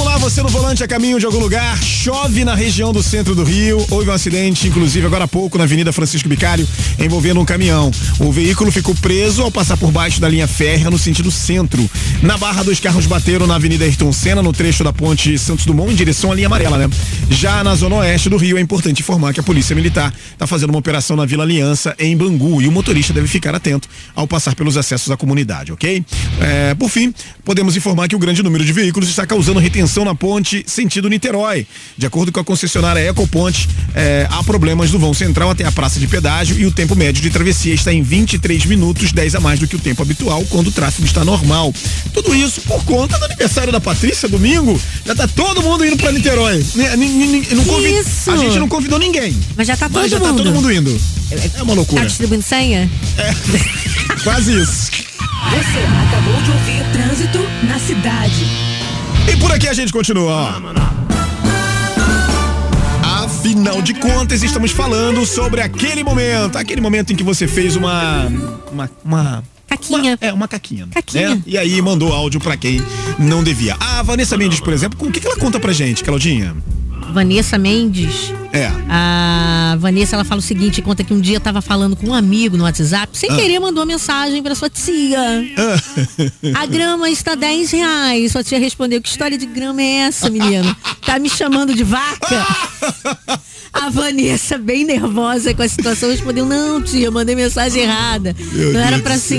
Vamos 0.00 0.14
lá, 0.14 0.18
você 0.18 0.42
no 0.42 0.48
volante 0.48 0.82
a 0.82 0.88
caminho 0.88 1.18
de 1.18 1.26
algum 1.26 1.38
lugar. 1.38 1.76
Chove 1.82 2.42
na 2.42 2.54
região 2.54 2.90
do 2.90 3.02
centro 3.02 3.34
do 3.34 3.44
Rio. 3.44 3.84
Houve 3.90 4.08
um 4.08 4.12
acidente, 4.14 4.66
inclusive 4.66 5.04
agora 5.04 5.24
há 5.24 5.28
pouco, 5.28 5.58
na 5.58 5.64
Avenida 5.64 5.92
Francisco 5.92 6.26
Bicalho, 6.26 6.66
envolvendo 6.98 7.38
um 7.38 7.44
caminhão. 7.44 7.90
O 8.18 8.32
veículo 8.32 8.72
ficou 8.72 8.94
preso 8.94 9.42
ao 9.42 9.50
passar 9.50 9.76
por 9.76 9.92
baixo 9.92 10.18
da 10.18 10.26
linha 10.26 10.48
férrea 10.48 10.88
no 10.88 10.98
sentido 10.98 11.30
centro. 11.30 11.86
Na 12.22 12.38
Barra, 12.38 12.62
dois 12.62 12.80
carros 12.80 13.04
bateram 13.04 13.46
na 13.46 13.56
Avenida 13.56 13.84
Ayrton 13.84 14.10
Senna, 14.10 14.42
no 14.42 14.54
trecho 14.54 14.82
da 14.82 14.90
ponte 14.90 15.38
Santos 15.38 15.66
Dumont, 15.66 15.92
em 15.92 15.94
direção 15.94 16.32
à 16.32 16.34
linha 16.34 16.46
amarela, 16.46 16.78
né? 16.78 16.88
Já 17.28 17.62
na 17.62 17.74
zona 17.74 17.96
oeste 17.96 18.30
do 18.30 18.38
Rio, 18.38 18.56
é 18.56 18.60
importante 18.60 19.02
informar 19.02 19.34
que 19.34 19.40
a 19.40 19.42
Polícia 19.42 19.76
Militar 19.76 20.14
está 20.32 20.46
fazendo 20.46 20.70
uma 20.70 20.78
operação 20.78 21.14
na 21.14 21.26
Vila 21.26 21.44
Aliança, 21.44 21.94
em 21.98 22.16
Bangu, 22.16 22.62
e 22.62 22.66
o 22.66 22.72
motorista 22.72 23.12
deve 23.12 23.28
ficar 23.28 23.54
atento 23.54 23.86
ao 24.14 24.26
passar 24.26 24.54
pelos 24.54 24.78
acessos 24.78 25.10
à 25.10 25.16
comunidade, 25.18 25.72
ok? 25.72 26.02
É, 26.40 26.74
por 26.74 26.88
fim, 26.88 27.12
podemos 27.44 27.76
informar 27.76 28.08
que 28.08 28.16
o 28.16 28.18
grande 28.18 28.42
número 28.42 28.64
de 28.64 28.72
veículos 28.72 29.06
está 29.10 29.26
causando 29.26 29.60
retenção 29.60 29.89
na 30.04 30.14
ponte 30.14 30.62
sentido 30.66 31.08
Niterói. 31.08 31.66
De 31.96 32.06
acordo 32.06 32.30
com 32.32 32.40
a 32.40 32.44
concessionária 32.44 33.00
Ecoponte, 33.00 33.68
é, 33.94 34.26
há 34.30 34.42
problemas 34.42 34.90
do 34.90 34.98
vão 34.98 35.12
central 35.12 35.50
até 35.50 35.64
a 35.64 35.72
praça 35.72 35.98
de 35.98 36.06
pedágio 36.06 36.58
e 36.58 36.64
o 36.66 36.70
tempo 36.72 36.94
médio 36.94 37.20
de 37.22 37.30
travessia 37.30 37.74
está 37.74 37.92
em 37.92 38.02
23 38.02 38.64
minutos, 38.66 39.12
10 39.12 39.34
a 39.34 39.40
mais 39.40 39.58
do 39.58 39.66
que 39.66 39.76
o 39.76 39.78
tempo 39.78 40.02
habitual, 40.02 40.44
quando 40.48 40.68
o 40.68 40.72
tráfego 40.72 41.06
está 41.06 41.24
normal. 41.24 41.74
Tudo 42.14 42.34
isso 42.34 42.60
por 42.62 42.82
conta 42.84 43.18
do 43.18 43.24
aniversário 43.24 43.72
da 43.72 43.80
Patrícia, 43.80 44.28
domingo. 44.28 44.80
Já 45.04 45.14
tá 45.14 45.26
todo 45.28 45.62
mundo 45.62 45.84
indo 45.84 45.96
pra 45.96 46.12
Niterói. 46.12 46.64
N- 46.74 46.84
n- 46.96 47.26
n- 47.38 47.46
não 47.54 47.64
convid- 47.64 47.94
Isso. 48.00 48.30
A 48.30 48.36
gente 48.36 48.58
não 48.58 48.68
convidou 48.68 48.98
ninguém. 48.98 49.36
Mas 49.56 49.66
já 49.66 49.76
tá 49.76 49.88
todo 49.88 50.00
Mas 50.02 50.10
já 50.10 50.18
mundo. 50.18 50.28
tá 50.30 50.34
todo 50.44 50.52
mundo 50.54 50.72
indo. 50.72 51.00
É 51.30 51.62
uma 51.62 51.66
Tá 51.66 51.72
loucura. 51.74 52.06
distribuindo 52.06 52.42
senha? 52.44 52.90
Quase 54.24 54.60
isso. 54.60 54.90
Você 54.90 55.78
acabou 56.08 56.42
de 56.42 56.50
ouvir 56.50 56.84
Trânsito 56.92 57.38
na 57.66 57.78
cidade. 57.78 58.44
E 59.28 59.36
por 59.36 59.50
aqui 59.52 59.68
a 59.68 59.72
gente 59.72 59.92
continua. 59.92 60.60
Afinal 63.02 63.80
de 63.82 63.94
contas, 63.94 64.42
estamos 64.42 64.70
falando 64.70 65.24
sobre 65.26 65.60
aquele 65.60 66.04
momento, 66.04 66.56
aquele 66.56 66.80
momento 66.80 67.12
em 67.12 67.16
que 67.16 67.22
você 67.24 67.46
fez 67.48 67.74
uma 67.76 68.26
uma, 68.70 68.90
uma 69.04 69.44
Caquinha. 69.68 70.18
é, 70.20 70.32
uma 70.32 70.48
caquinha. 70.48 70.88
Caquinha. 70.92 71.36
né? 71.36 71.42
E 71.46 71.56
aí 71.56 71.80
mandou 71.80 72.12
áudio 72.12 72.40
pra 72.40 72.56
quem 72.56 72.82
não 73.18 73.42
devia. 73.42 73.76
A 73.78 74.02
Vanessa 74.02 74.36
Mendes, 74.36 74.60
por 74.60 74.72
exemplo, 74.72 75.06
o 75.06 75.12
que, 75.12 75.20
que 75.20 75.26
ela 75.26 75.36
conta 75.36 75.60
pra 75.60 75.72
gente, 75.72 76.02
Claudinha? 76.02 76.56
Vanessa 77.10 77.58
Mendes. 77.58 78.32
É. 78.52 78.70
A 78.88 79.76
Vanessa, 79.78 80.16
ela 80.16 80.24
fala 80.24 80.40
o 80.40 80.42
seguinte, 80.42 80.82
conta 80.82 81.04
que 81.04 81.12
um 81.14 81.20
dia 81.20 81.38
tava 81.38 81.60
falando 81.62 81.94
com 81.94 82.08
um 82.08 82.14
amigo 82.14 82.56
no 82.56 82.64
WhatsApp, 82.64 83.16
sem 83.16 83.30
Ah. 83.30 83.36
querer 83.36 83.60
mandou 83.60 83.80
uma 83.82 83.86
mensagem 83.86 84.42
pra 84.42 84.54
sua 84.54 84.68
tia. 84.68 85.20
A 86.54 86.66
grama 86.66 87.08
está 87.10 87.34
10 87.34 87.70
reais. 87.70 88.32
Sua 88.32 88.42
tia 88.42 88.58
respondeu, 88.58 89.00
que 89.00 89.08
história 89.08 89.38
de 89.38 89.46
grama 89.46 89.80
é 89.82 90.06
essa, 90.06 90.28
menino? 90.30 90.74
Tá 91.06 91.18
me 91.18 91.28
chamando 91.28 91.74
de 91.74 91.84
vaca? 91.84 92.46
A 93.72 93.88
Vanessa, 93.88 94.58
bem 94.58 94.84
nervosa 94.84 95.54
com 95.54 95.62
a 95.62 95.68
situação, 95.68 96.10
respondeu, 96.10 96.44
não, 96.44 96.82
tia, 96.82 97.10
mandei 97.10 97.36
mensagem 97.36 97.82
errada. 97.82 98.34
Meu 98.52 98.72
não 98.72 98.80
era 98.80 98.90
Deus 98.90 99.02
pra 99.02 99.14
do 99.14 99.20
céu. 99.20 99.38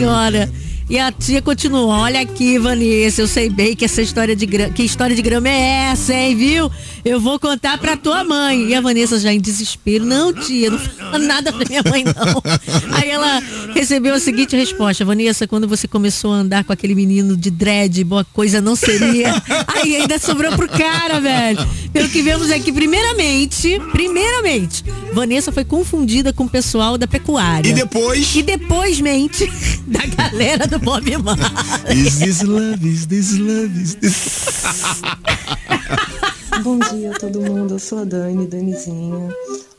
E 0.92 1.00
a 1.00 1.10
tia 1.10 1.42
continuou, 1.42 1.88
olha 1.88 2.20
aqui, 2.20 2.60
Vanessa, 2.60 3.22
eu 3.22 3.28
sei 3.28 3.50
bem 3.50 3.74
que 3.74 3.86
essa 3.86 4.02
história 4.02 4.36
de 4.36 4.46
grama, 4.46 4.74
que 4.74 4.84
história 4.84 5.16
de 5.16 5.22
grama 5.22 5.48
é 5.48 5.90
essa, 5.90 6.14
hein, 6.14 6.36
viu? 6.36 6.70
Eu 7.06 7.18
vou 7.18 7.40
contar 7.40 7.78
pra 7.78 7.96
tua 7.96 8.26
mãe. 8.26 8.66
E 8.66 8.76
a 8.76 8.82
Vanessa 8.82 9.18
já 9.18 9.32
em 9.32 9.40
desespero, 9.40 10.04
não, 10.04 10.34
tia, 10.34 10.70
não 10.70 10.78
fala 10.78 11.18
nada 11.18 11.54
pra 11.54 11.66
minha 11.66 11.82
mãe, 11.90 12.04
não. 12.04 12.44
Aí 12.92 13.10
ela 13.10 13.42
recebeu 13.74 14.14
a 14.14 14.20
seguinte 14.20 14.54
resposta, 14.54 15.06
Vanessa, 15.06 15.48
quando 15.48 15.66
você 15.66 15.88
começou 15.88 16.34
a 16.34 16.40
andar 16.40 16.66
com 16.66 16.74
aquele 16.74 16.94
menino 16.94 17.38
de 17.38 17.50
dread, 17.50 18.04
boa 18.04 18.26
coisa 18.26 18.60
não 18.60 18.76
seria. 18.76 19.34
Aí 19.74 19.96
ainda 19.96 20.20
sobrou 20.20 20.52
pro 20.58 20.68
cara, 20.68 21.22
velho. 21.22 21.66
Pelo 21.94 22.10
que 22.10 22.22
vemos 22.22 22.52
aqui, 22.52 22.70
primeiramente, 22.70 23.80
primeiramente, 23.94 24.84
Vanessa 25.14 25.54
foi 25.54 25.64
confundida 25.64 26.34
com 26.34 26.44
o 26.44 26.50
pessoal 26.50 26.98
da 26.98 27.08
pecuária. 27.08 27.70
E 27.70 27.74
depois? 27.74 28.36
E 28.36 28.44
depois 28.44 29.00
mente 29.00 29.50
da 29.88 30.06
galera 30.06 30.68
do 30.68 30.81
Bob 30.82 31.06
Marley. 31.24 31.46
Is 31.90 32.20
this 32.20 32.44
love, 32.44 32.84
is 32.84 33.08
this 33.08 33.38
love, 33.38 33.72
is 33.80 33.96
this... 33.96 34.64
Bom 36.64 36.80
dia 36.80 37.12
a 37.12 37.14
todo 37.20 37.42
mundo, 37.42 37.76
eu 37.76 37.80
sou 37.80 38.00
a 38.00 38.04
Dani, 38.04 38.48
Danizinha. 38.48 39.30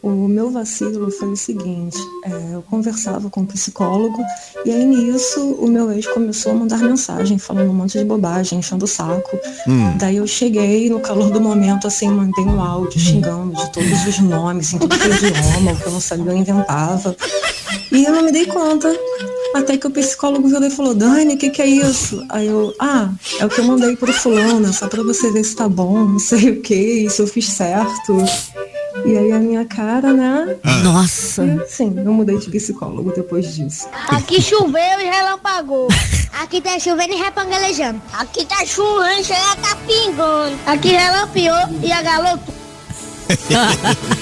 O 0.02 0.26
meu 0.26 0.50
vacilo 0.50 1.12
foi 1.12 1.28
o 1.28 1.36
seguinte, 1.36 1.96
é, 2.24 2.54
eu 2.54 2.62
conversava 2.62 3.30
com 3.30 3.42
um 3.42 3.46
psicólogo 3.46 4.20
e 4.64 4.70
aí 4.72 4.84
nisso 4.84 5.40
o 5.60 5.68
meu 5.68 5.92
ex 5.92 6.08
começou 6.08 6.50
a 6.50 6.54
mandar 6.56 6.78
mensagem 6.78 7.38
falando 7.38 7.70
um 7.70 7.74
monte 7.74 7.98
de 7.98 8.04
bobagem, 8.04 8.58
enchendo 8.58 8.84
o 8.84 8.88
saco. 8.88 9.38
Hum. 9.68 9.96
Daí 9.98 10.16
eu 10.16 10.26
cheguei 10.26 10.90
no 10.90 10.98
calor 10.98 11.30
do 11.30 11.40
momento, 11.40 11.86
assim, 11.86 12.08
mandei 12.08 12.44
um 12.44 12.60
áudio 12.60 12.98
xingando 12.98 13.54
de 13.54 13.72
todos 13.72 14.04
os 14.04 14.18
nomes, 14.18 14.72
em 14.72 14.78
que 14.78 14.86
é 14.86 15.28
idioma, 15.28 15.72
o 15.72 15.76
que 15.76 15.86
eu 15.86 15.92
não 15.92 16.00
sabia 16.00 16.32
eu 16.32 16.36
inventava. 16.36 17.16
E 17.92 18.04
eu 18.04 18.12
não 18.12 18.22
me 18.24 18.32
dei 18.32 18.46
conta. 18.46 18.92
Até 19.54 19.76
que 19.76 19.86
o 19.86 19.90
psicólogo 19.90 20.48
virou 20.48 20.64
e 20.64 20.70
falou, 20.70 20.94
Dani, 20.94 21.34
o 21.34 21.38
que, 21.38 21.50
que 21.50 21.62
é 21.62 21.66
isso? 21.66 22.24
Aí 22.28 22.46
eu, 22.46 22.74
ah, 22.78 23.10
é 23.38 23.44
o 23.44 23.48
que 23.48 23.60
eu 23.60 23.64
mandei 23.64 23.96
pro 23.96 24.12
fulano, 24.12 24.72
só 24.72 24.88
pra 24.88 25.02
você 25.02 25.30
ver 25.30 25.44
se 25.44 25.54
tá 25.54 25.68
bom, 25.68 26.06
não 26.06 26.18
sei 26.18 26.50
o 26.50 26.60
que, 26.60 27.08
se 27.10 27.20
eu 27.20 27.26
fiz 27.26 27.48
certo. 27.48 28.16
E 29.04 29.16
aí 29.16 29.32
a 29.32 29.38
minha 29.38 29.64
cara, 29.64 30.12
né? 30.12 30.56
Nossa. 30.82 31.64
Sim, 31.66 31.94
eu 31.96 32.12
mudei 32.12 32.38
de 32.38 32.50
psicólogo 32.50 33.12
depois 33.12 33.54
disso. 33.54 33.88
Aqui 34.08 34.40
choveu 34.40 35.00
e 35.00 35.04
relampagou. 35.04 35.88
Aqui 36.40 36.60
tá 36.60 36.78
chovendo 36.78 37.12
e 37.12 37.16
repangalejando. 37.16 38.00
Aqui 38.12 38.44
tá 38.44 38.64
chovendo 38.64 39.20
e 39.20 39.24
chega 39.24 39.56
tá 39.62 39.76
pingando. 39.86 40.56
Aqui 40.66 40.88
relampeou 40.88 41.56
e 41.82 41.90
agalou 41.90 42.38
tudo. 42.38 42.62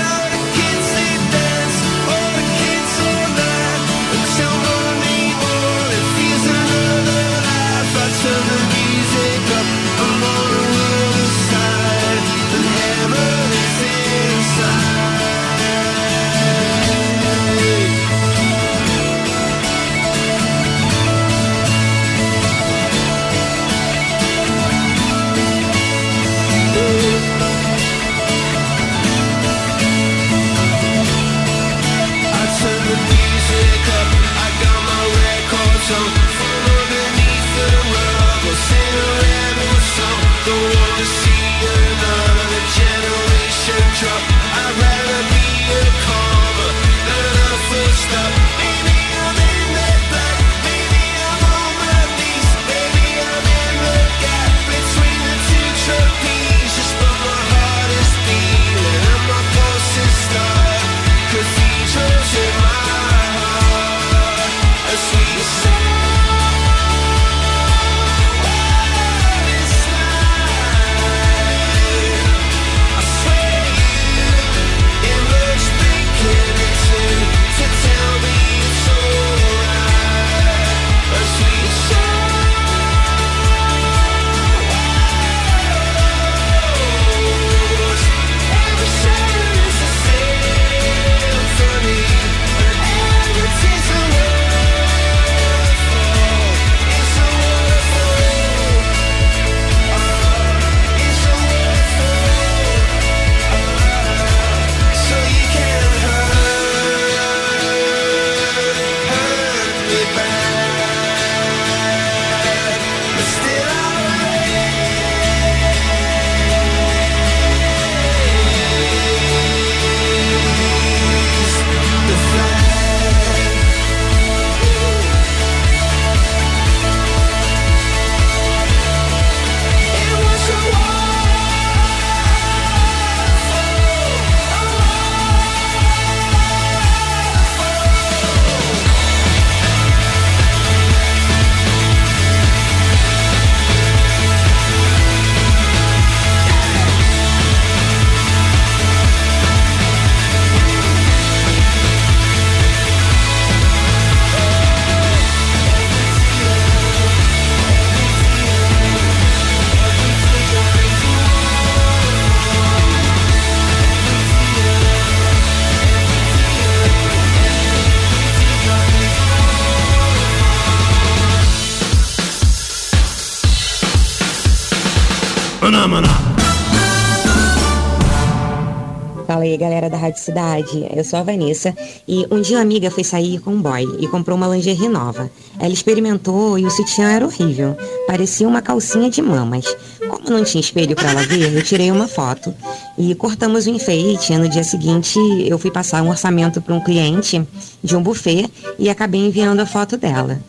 Rádio 180.01 180.19
Cidade. 180.19 180.87
Eu 180.95 181.03
sou 181.03 181.19
a 181.19 181.23
Vanessa 181.23 181.75
e 182.07 182.25
um 182.31 182.41
dia 182.41 182.57
uma 182.57 182.63
amiga 182.63 182.89
foi 182.89 183.03
sair 183.03 183.39
com 183.39 183.51
um 183.51 183.61
boy 183.61 183.87
e 183.99 184.07
comprou 184.07 184.35
uma 184.35 184.47
lingerie 184.47 184.89
nova. 184.89 185.29
Ela 185.59 185.71
experimentou 185.71 186.57
e 186.57 186.65
o 186.65 186.71
sutiã 186.71 187.07
era 187.11 187.25
horrível. 187.25 187.77
Parecia 188.07 188.47
uma 188.47 188.63
calcinha 188.63 189.11
de 189.11 189.21
mamas. 189.21 189.65
Como 190.09 190.31
não 190.31 190.43
tinha 190.43 190.59
espelho 190.59 190.95
para 190.95 191.11
ela 191.11 191.23
ver, 191.23 191.53
eu 191.53 191.63
tirei 191.63 191.91
uma 191.91 192.07
foto 192.07 192.53
e 192.97 193.13
cortamos 193.13 193.67
o 193.67 193.69
enfeite. 193.69 194.35
No 194.37 194.49
dia 194.49 194.63
seguinte, 194.63 195.19
eu 195.45 195.59
fui 195.59 195.69
passar 195.69 196.01
um 196.01 196.09
orçamento 196.09 196.59
para 196.61 196.73
um 196.73 196.79
cliente 196.79 197.47
de 197.83 197.95
um 197.95 198.01
buffet 198.01 198.49
e 198.79 198.89
acabei 198.89 199.21
enviando 199.21 199.59
a 199.59 199.65
foto 199.67 199.97
dela. 199.97 200.39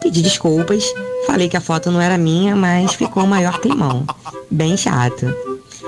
Pedi 0.00 0.22
desculpas, 0.22 0.84
falei 1.26 1.48
que 1.48 1.56
a 1.56 1.60
foto 1.60 1.90
não 1.90 2.00
era 2.00 2.16
minha, 2.16 2.54
mas 2.54 2.94
ficou 2.94 3.24
o 3.24 3.26
maior 3.26 3.58
climão. 3.58 4.06
Bem 4.50 4.76
chato. 4.76 5.34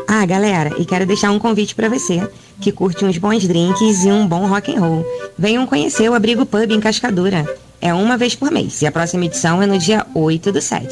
Ah, 0.08 0.24
galera, 0.24 0.74
e 0.78 0.84
quero 0.84 1.04
deixar 1.04 1.30
um 1.30 1.38
convite 1.38 1.74
para 1.74 1.88
você, 1.88 2.22
que 2.60 2.72
curte 2.72 3.04
uns 3.04 3.18
bons 3.18 3.46
drinks 3.46 4.04
e 4.04 4.08
um 4.08 4.26
bom 4.26 4.46
rock 4.46 4.74
and 4.74 4.80
roll. 4.80 5.06
Venham 5.38 5.66
conhecer 5.66 6.08
o 6.10 6.14
Abrigo 6.14 6.44
Pub 6.46 6.70
em 6.70 6.80
Cascadura. 6.80 7.46
É 7.80 7.92
uma 7.92 8.16
vez 8.16 8.34
por 8.34 8.50
mês 8.50 8.80
e 8.82 8.86
a 8.86 8.92
próxima 8.92 9.26
edição 9.26 9.62
é 9.62 9.66
no 9.66 9.78
dia 9.78 10.06
8 10.14 10.50
do 10.50 10.60
7. 10.60 10.88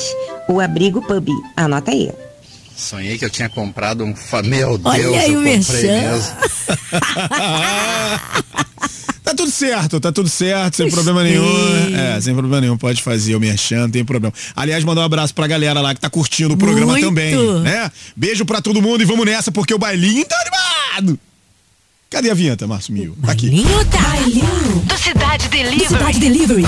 O 0.48 0.60
Abrigo 0.60 1.00
Pub. 1.02 1.28
Anota 1.56 1.90
aí. 1.90 2.12
Sonhei 2.76 3.16
que 3.16 3.24
eu 3.24 3.30
tinha 3.30 3.48
comprado 3.48 4.04
um. 4.04 4.14
Fa... 4.14 4.42
Meu 4.42 4.80
Olha 4.84 5.02
Deus, 5.02 5.16
aí 5.16 5.32
eu 5.32 5.40
o 5.40 5.44
comprei 5.44 5.56
merchan. 5.56 6.10
mesmo. 6.12 6.34
Tá 9.24 9.32
tudo 9.34 9.50
certo, 9.50 9.98
tá 9.98 10.12
tudo 10.12 10.28
certo, 10.28 10.76
sem 10.76 10.84
Gostei. 10.86 11.02
problema 11.02 11.26
nenhum. 11.26 11.96
É, 11.96 12.20
sem 12.20 12.34
problema 12.34 12.60
nenhum, 12.60 12.76
pode 12.76 13.02
fazer 13.02 13.34
o 13.34 13.40
merchan, 13.40 13.78
não 13.80 13.90
tem 13.90 14.04
problema. 14.04 14.34
Aliás, 14.54 14.84
mandar 14.84 15.00
um 15.00 15.04
abraço 15.04 15.34
pra 15.34 15.46
galera 15.46 15.80
lá 15.80 15.94
que 15.94 16.00
tá 16.00 16.10
curtindo 16.10 16.52
o 16.52 16.56
programa 16.58 16.92
Muito. 16.92 17.06
também, 17.06 17.34
né? 17.60 17.90
Beijo 18.14 18.44
pra 18.44 18.60
todo 18.60 18.82
mundo 18.82 19.00
e 19.02 19.06
vamos 19.06 19.24
nessa, 19.24 19.50
porque 19.50 19.72
o 19.72 19.78
bailinho 19.78 20.26
tá 20.26 20.36
animado. 20.42 21.18
Cadê 22.14 22.30
a 22.30 22.34
vinheta, 22.34 22.64
Márcio 22.64 22.94
Mil? 22.94 23.16
Tá 23.26 23.32
aqui. 23.32 23.50
Bailinho 23.50 23.84
tá. 23.86 23.98
Bailinho 23.98 24.82
do 24.84 24.96
Cidade 24.96 25.48
Delivery. 25.48 25.78
Do 25.78 25.88
Cidade 25.88 26.20
Delivery. 26.20 26.64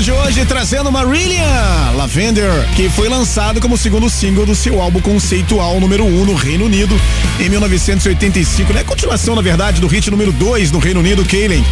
De 0.00 0.10
hoje 0.10 0.44
trazendo 0.44 0.90
Marillion 0.90 1.96
Lavender, 1.96 2.68
que 2.74 2.88
foi 2.88 3.08
lançado 3.08 3.60
como 3.60 3.78
segundo 3.78 4.10
single 4.10 4.44
do 4.44 4.54
seu 4.54 4.82
álbum 4.82 5.00
conceitual 5.00 5.78
número 5.78 6.04
1 6.04 6.20
um 6.20 6.24
no 6.24 6.34
Reino 6.34 6.64
Unido 6.64 7.00
em 7.40 7.48
1985, 7.48 8.72
né? 8.72 8.84
Continuação, 8.84 9.34
na 9.34 9.42
verdade, 9.42 9.80
do 9.80 9.86
hit 9.86 10.10
número 10.10 10.30
2 10.32 10.70
no 10.70 10.78
Reino 10.78 11.00
Unido, 11.00 11.24
Kaylen. 11.24 11.64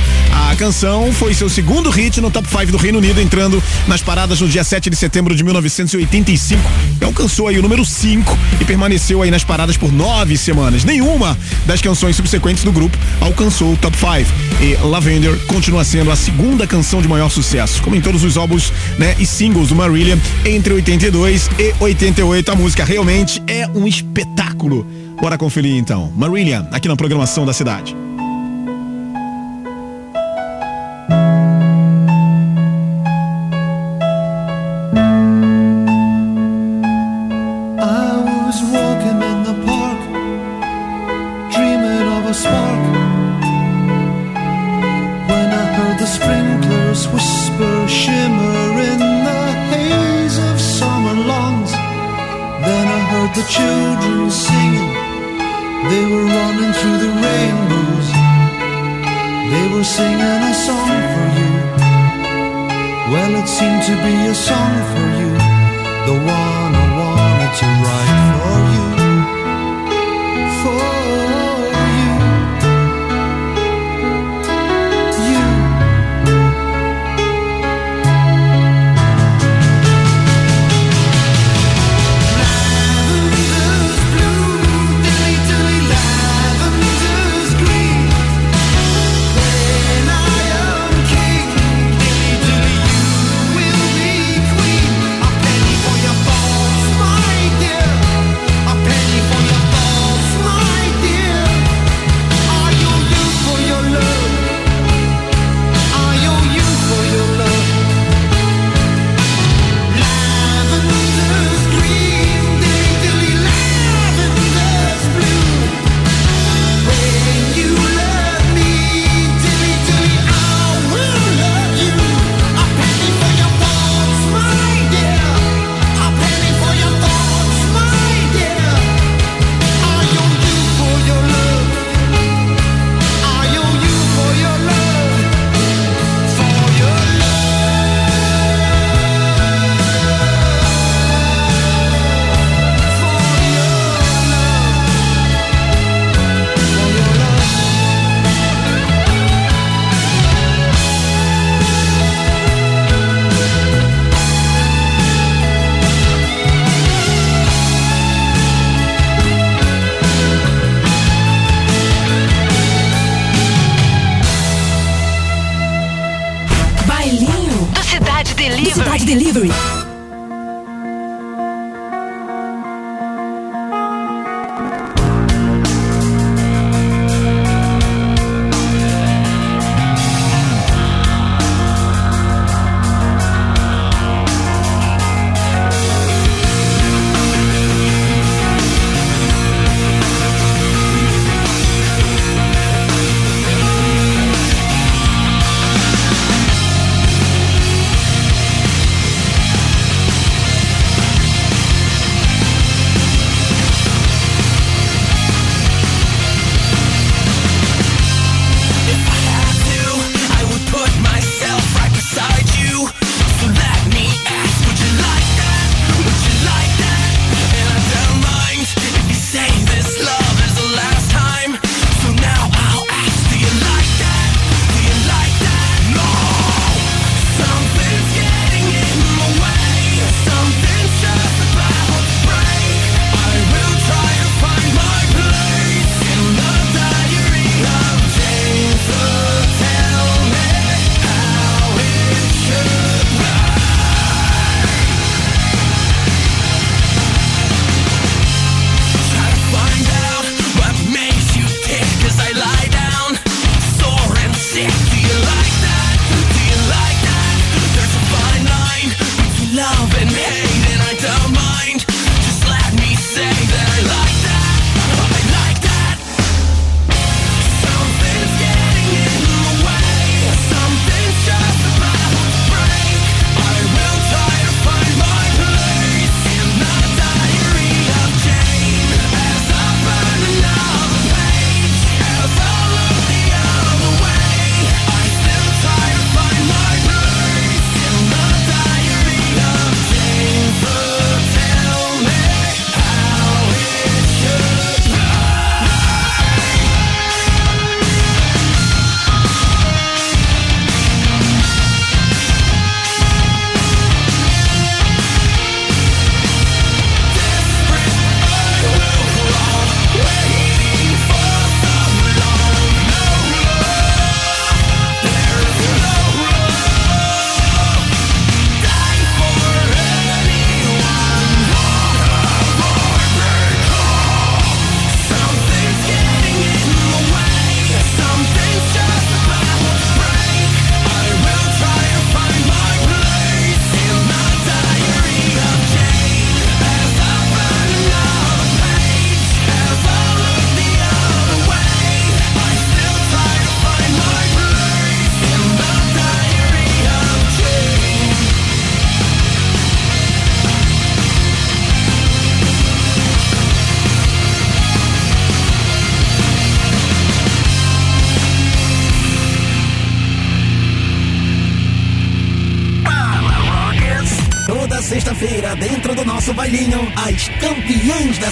A 0.50 0.56
canção 0.56 1.12
foi 1.12 1.34
seu 1.34 1.48
segundo 1.48 1.88
hit 1.90 2.20
no 2.20 2.30
top 2.30 2.48
5 2.48 2.72
do 2.72 2.76
Reino 2.76 2.98
Unido, 2.98 3.20
entrando 3.20 3.62
nas 3.86 4.02
paradas 4.02 4.40
no 4.40 4.48
dia 4.48 4.64
7 4.64 4.90
de 4.90 4.96
setembro 4.96 5.34
de 5.34 5.44
1985. 5.44 6.60
E 7.00 7.04
alcançou 7.04 7.48
aí 7.48 7.58
o 7.58 7.62
número 7.62 7.84
5 7.84 8.36
e 8.60 8.64
permaneceu 8.64 9.22
aí 9.22 9.30
nas 9.30 9.44
paradas 9.44 9.76
por 9.76 9.92
nove 9.92 10.36
semanas. 10.36 10.84
Nenhuma 10.84 11.38
das 11.64 11.80
canções 11.80 12.16
subsequentes 12.16 12.64
do 12.64 12.72
grupo 12.72 12.96
alcançou 13.20 13.72
o 13.72 13.76
top 13.76 13.96
5. 13.96 14.10
E 14.60 14.74
Lavender 14.86 15.38
continua 15.46 15.84
sendo 15.84 16.10
a 16.10 16.16
segunda 16.16 16.66
canção 16.66 17.00
de 17.00 17.08
maior 17.08 17.28
sucesso, 17.28 17.80
como 17.82 17.96
em 17.96 18.00
todos 18.00 18.24
os 18.24 18.36
álbuns, 18.36 18.72
né, 18.98 19.14
e 19.18 19.26
singles 19.26 19.68
do 19.68 19.74
Marillion 19.74 20.18
entre 20.44 20.74
82 20.74 21.48
e 21.58 21.74
88. 21.80 22.52
A 22.52 22.54
música 22.54 22.84
realmente 22.84 23.42
é 23.46 23.66
um 23.68 23.86
espetáculo. 23.86 25.01
Bora 25.22 25.38
conferir 25.38 25.76
então. 25.76 26.12
Marillion, 26.16 26.64
aqui 26.72 26.88
na 26.88 26.96
programação 26.96 27.46
da 27.46 27.52
cidade. 27.52 27.94
For 70.62 71.01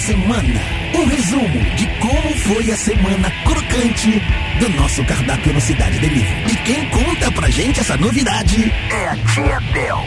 semana. 0.01 0.59
Um 0.95 1.05
resumo 1.05 1.75
de 1.75 1.85
como 1.99 2.35
foi 2.37 2.71
a 2.71 2.75
semana 2.75 3.31
crocante 3.45 4.21
do 4.59 4.69
nosso 4.69 5.03
cardápio 5.05 5.53
no 5.53 5.61
Cidade 5.61 5.99
Delivery. 5.99 6.51
E 6.51 6.55
quem 6.57 6.89
conta 6.89 7.31
pra 7.31 7.49
gente 7.51 7.79
essa 7.79 7.95
novidade 7.97 8.73
é 8.89 9.07
a 9.07 9.15
Tia 9.15 9.59
Bel. 9.71 9.99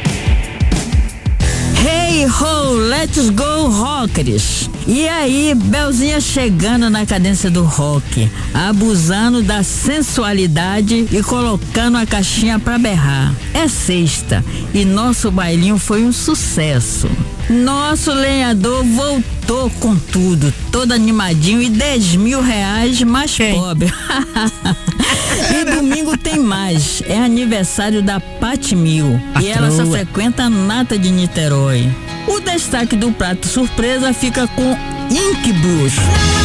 Hey 1.87 2.27
ho, 2.27 2.73
let's 2.75 3.31
go 3.31 3.69
rockers! 3.69 4.69
E 4.87 5.09
aí, 5.09 5.55
Belzinha 5.55 6.21
chegando 6.21 6.91
na 6.91 7.07
cadência 7.07 7.51
do 7.51 7.63
rock, 7.63 8.29
abusando 8.53 9.43
da 9.43 9.63
sensualidade 9.63 11.07
e 11.11 11.23
colocando 11.23 11.99
a 11.99 12.05
caixinha 12.05 12.59
pra 12.59 12.79
berrar. 12.79 13.33
É 13.55 13.69
sexta 13.69 14.45
e 14.75 14.85
nosso 14.85 15.31
bailinho 15.31 15.79
foi 15.79 16.05
um 16.05 16.13
sucesso. 16.13 17.09
Nosso 17.49 18.13
lenhador 18.13 18.83
voltou 18.85 19.34
com 19.81 19.97
tudo, 19.97 20.53
todo 20.73 20.93
animadinho 20.93 21.63
e 21.63 21.69
10 21.69 22.17
mil 22.17 22.41
reais 22.41 23.03
mais 23.03 23.37
pobre. 23.37 23.93
e 25.61 25.65
domingo 25.77 26.17
tem 26.17 26.39
mais. 26.39 27.03
É 27.07 27.19
aniversário 27.19 28.03
da 28.03 28.19
Pat 28.21 28.73
Mil. 28.73 29.21
E 29.41 29.49
ela 29.49 29.71
só 29.71 29.87
frequenta 29.87 30.45
a 30.45 30.51
Nata 30.51 30.99
de 30.99 31.11
Niterói. 31.11 31.89
O 32.27 32.41
destaque 32.41 32.97
do 32.97 33.13
prato 33.13 33.47
surpresa 33.47 34.13
fica 34.13 34.47
com 34.49 34.77
Ink. 35.11 36.44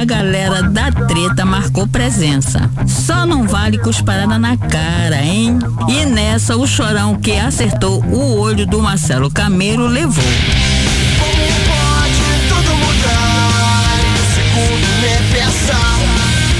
A 0.00 0.04
galera 0.06 0.62
da 0.62 0.90
treta 0.90 1.44
marcou 1.44 1.86
presença. 1.86 2.70
Só 2.86 3.26
não 3.26 3.46
vale 3.46 3.76
cusparada 3.76 4.38
na 4.38 4.56
cara, 4.56 5.22
hein? 5.22 5.58
E 5.90 6.06
nessa, 6.06 6.56
o 6.56 6.66
chorão 6.66 7.16
que 7.16 7.32
acertou 7.32 8.02
o 8.04 8.38
olho 8.38 8.66
do 8.66 8.80
Marcelo 8.80 9.30
Camelo 9.30 9.86
levou. 9.86 10.24
Tudo 12.48 12.76
mudar 12.76 14.00
em 14.00 14.10
um 14.10 14.24
segundo. 14.34 14.86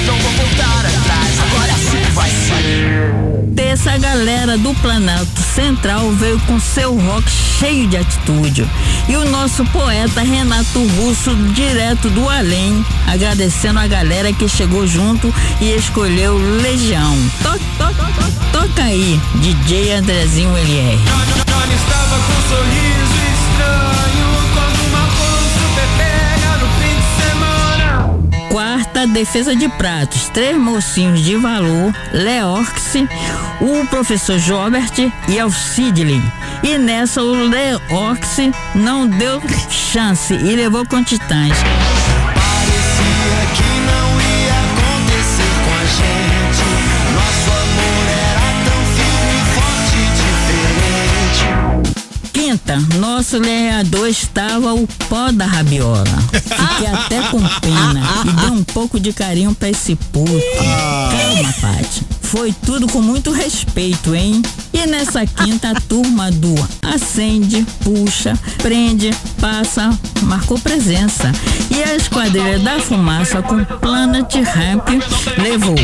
Não 0.06 0.16
vou 0.18 0.32
atrás, 1.00 1.40
agora 1.40 1.72
sim 1.72 2.12
vai. 2.12 2.30
Terça, 3.56 3.92
a 3.92 3.98
galera 3.98 4.58
do 4.58 4.74
Planalto 4.74 5.40
Central 5.40 6.10
veio 6.12 6.38
com 6.40 6.60
seu 6.60 6.94
rock 6.94 7.30
cheio 7.30 7.88
de 7.88 7.96
atitude. 7.96 8.68
E 9.08 9.16
o 9.16 9.24
nosso 9.24 9.64
poeta 9.66 10.20
Renato 10.20 10.84
Russo, 10.96 11.34
direto 11.52 12.08
do 12.10 12.28
além, 12.28 12.84
agradecendo 13.06 13.78
a 13.78 13.86
galera 13.86 14.32
que 14.32 14.48
chegou 14.48 14.86
junto 14.86 15.32
e 15.60 15.72
escolheu 15.74 16.36
Legião. 16.36 17.16
To, 17.42 17.52
to, 17.52 17.94
to, 17.94 18.50
toca 18.52 18.82
aí, 18.82 19.20
DJ 19.36 19.94
Andrezinho 19.94 20.56
LR. 20.56 20.98
Johnny 21.46 21.74
estava 21.74 22.16
com 22.16 22.32
um 22.32 22.42
sorriso 22.48 23.18
estranho 23.34 24.28
quando 24.54 24.80
uma 24.88 25.04
super 25.58 25.88
pega 25.98 26.50
no 26.58 26.68
fim 26.78 26.94
de 26.96 27.08
semana. 27.24 28.48
Quarta, 28.50 29.06
defesa 29.06 29.56
de 29.56 29.68
pratos. 29.68 30.28
Três 30.28 30.56
mocinhos 30.56 31.24
de 31.24 31.36
valor, 31.36 31.94
Leorx, 32.12 32.94
o 33.60 33.84
professor 33.86 34.38
Jobert 34.38 35.10
e 35.28 35.38
Alcidley. 35.38 36.22
E 36.62 36.76
nessa 36.78 37.22
o 37.22 37.48
Leorx 37.48 38.36
não 38.74 39.08
deu 39.08 39.42
chance 39.70 40.34
e 40.34 40.56
levou 40.56 40.86
com 40.86 41.02
titãs. 41.02 41.56
Parecia 42.34 43.40
que 43.56 43.62
não 43.86 44.20
ia 44.20 44.56
acontecer 44.68 45.52
com 45.64 45.72
a 45.74 45.84
gente. 45.96 46.64
Nosso 47.14 47.50
amor 47.50 48.06
era 48.28 48.48
tão 48.66 48.80
firme, 48.94 49.40
forte 49.54 49.96
e 49.96 50.06
diferente. 50.20 51.44
Quinta, 52.32 52.76
nosso 52.98 53.38
lenhador 53.38 54.08
estava 54.08 54.74
o 54.74 54.86
pó 55.08 55.32
da 55.32 55.46
rabiola. 55.46 56.04
Fiquei 56.32 56.86
até 56.92 57.22
com 57.30 57.40
pena 57.60 58.02
e 58.26 58.32
dei 58.32 58.50
um 58.50 58.64
pouco 58.64 59.00
de 59.00 59.12
carinho 59.14 59.54
pra 59.54 59.70
esse 59.70 59.96
puto. 59.96 60.30
Calma, 61.10 61.54
Paty. 61.60 62.19
Foi 62.30 62.54
tudo 62.64 62.86
com 62.86 63.02
muito 63.02 63.32
respeito, 63.32 64.14
hein? 64.14 64.40
E 64.72 64.86
nessa 64.86 65.26
quinta, 65.26 65.70
a 65.70 65.74
turma 65.74 66.30
do 66.30 66.54
acende, 66.80 67.66
puxa, 67.82 68.38
prende, 68.58 69.10
passa, 69.40 69.90
marcou 70.22 70.56
presença. 70.56 71.32
E 71.76 71.82
a 71.82 71.96
esquadrilha 71.96 72.60
da 72.60 72.78
fumaça 72.78 73.42
com 73.42 73.64
Planet 73.64 74.32
Ramp 74.44 74.88
levou. 75.38 75.74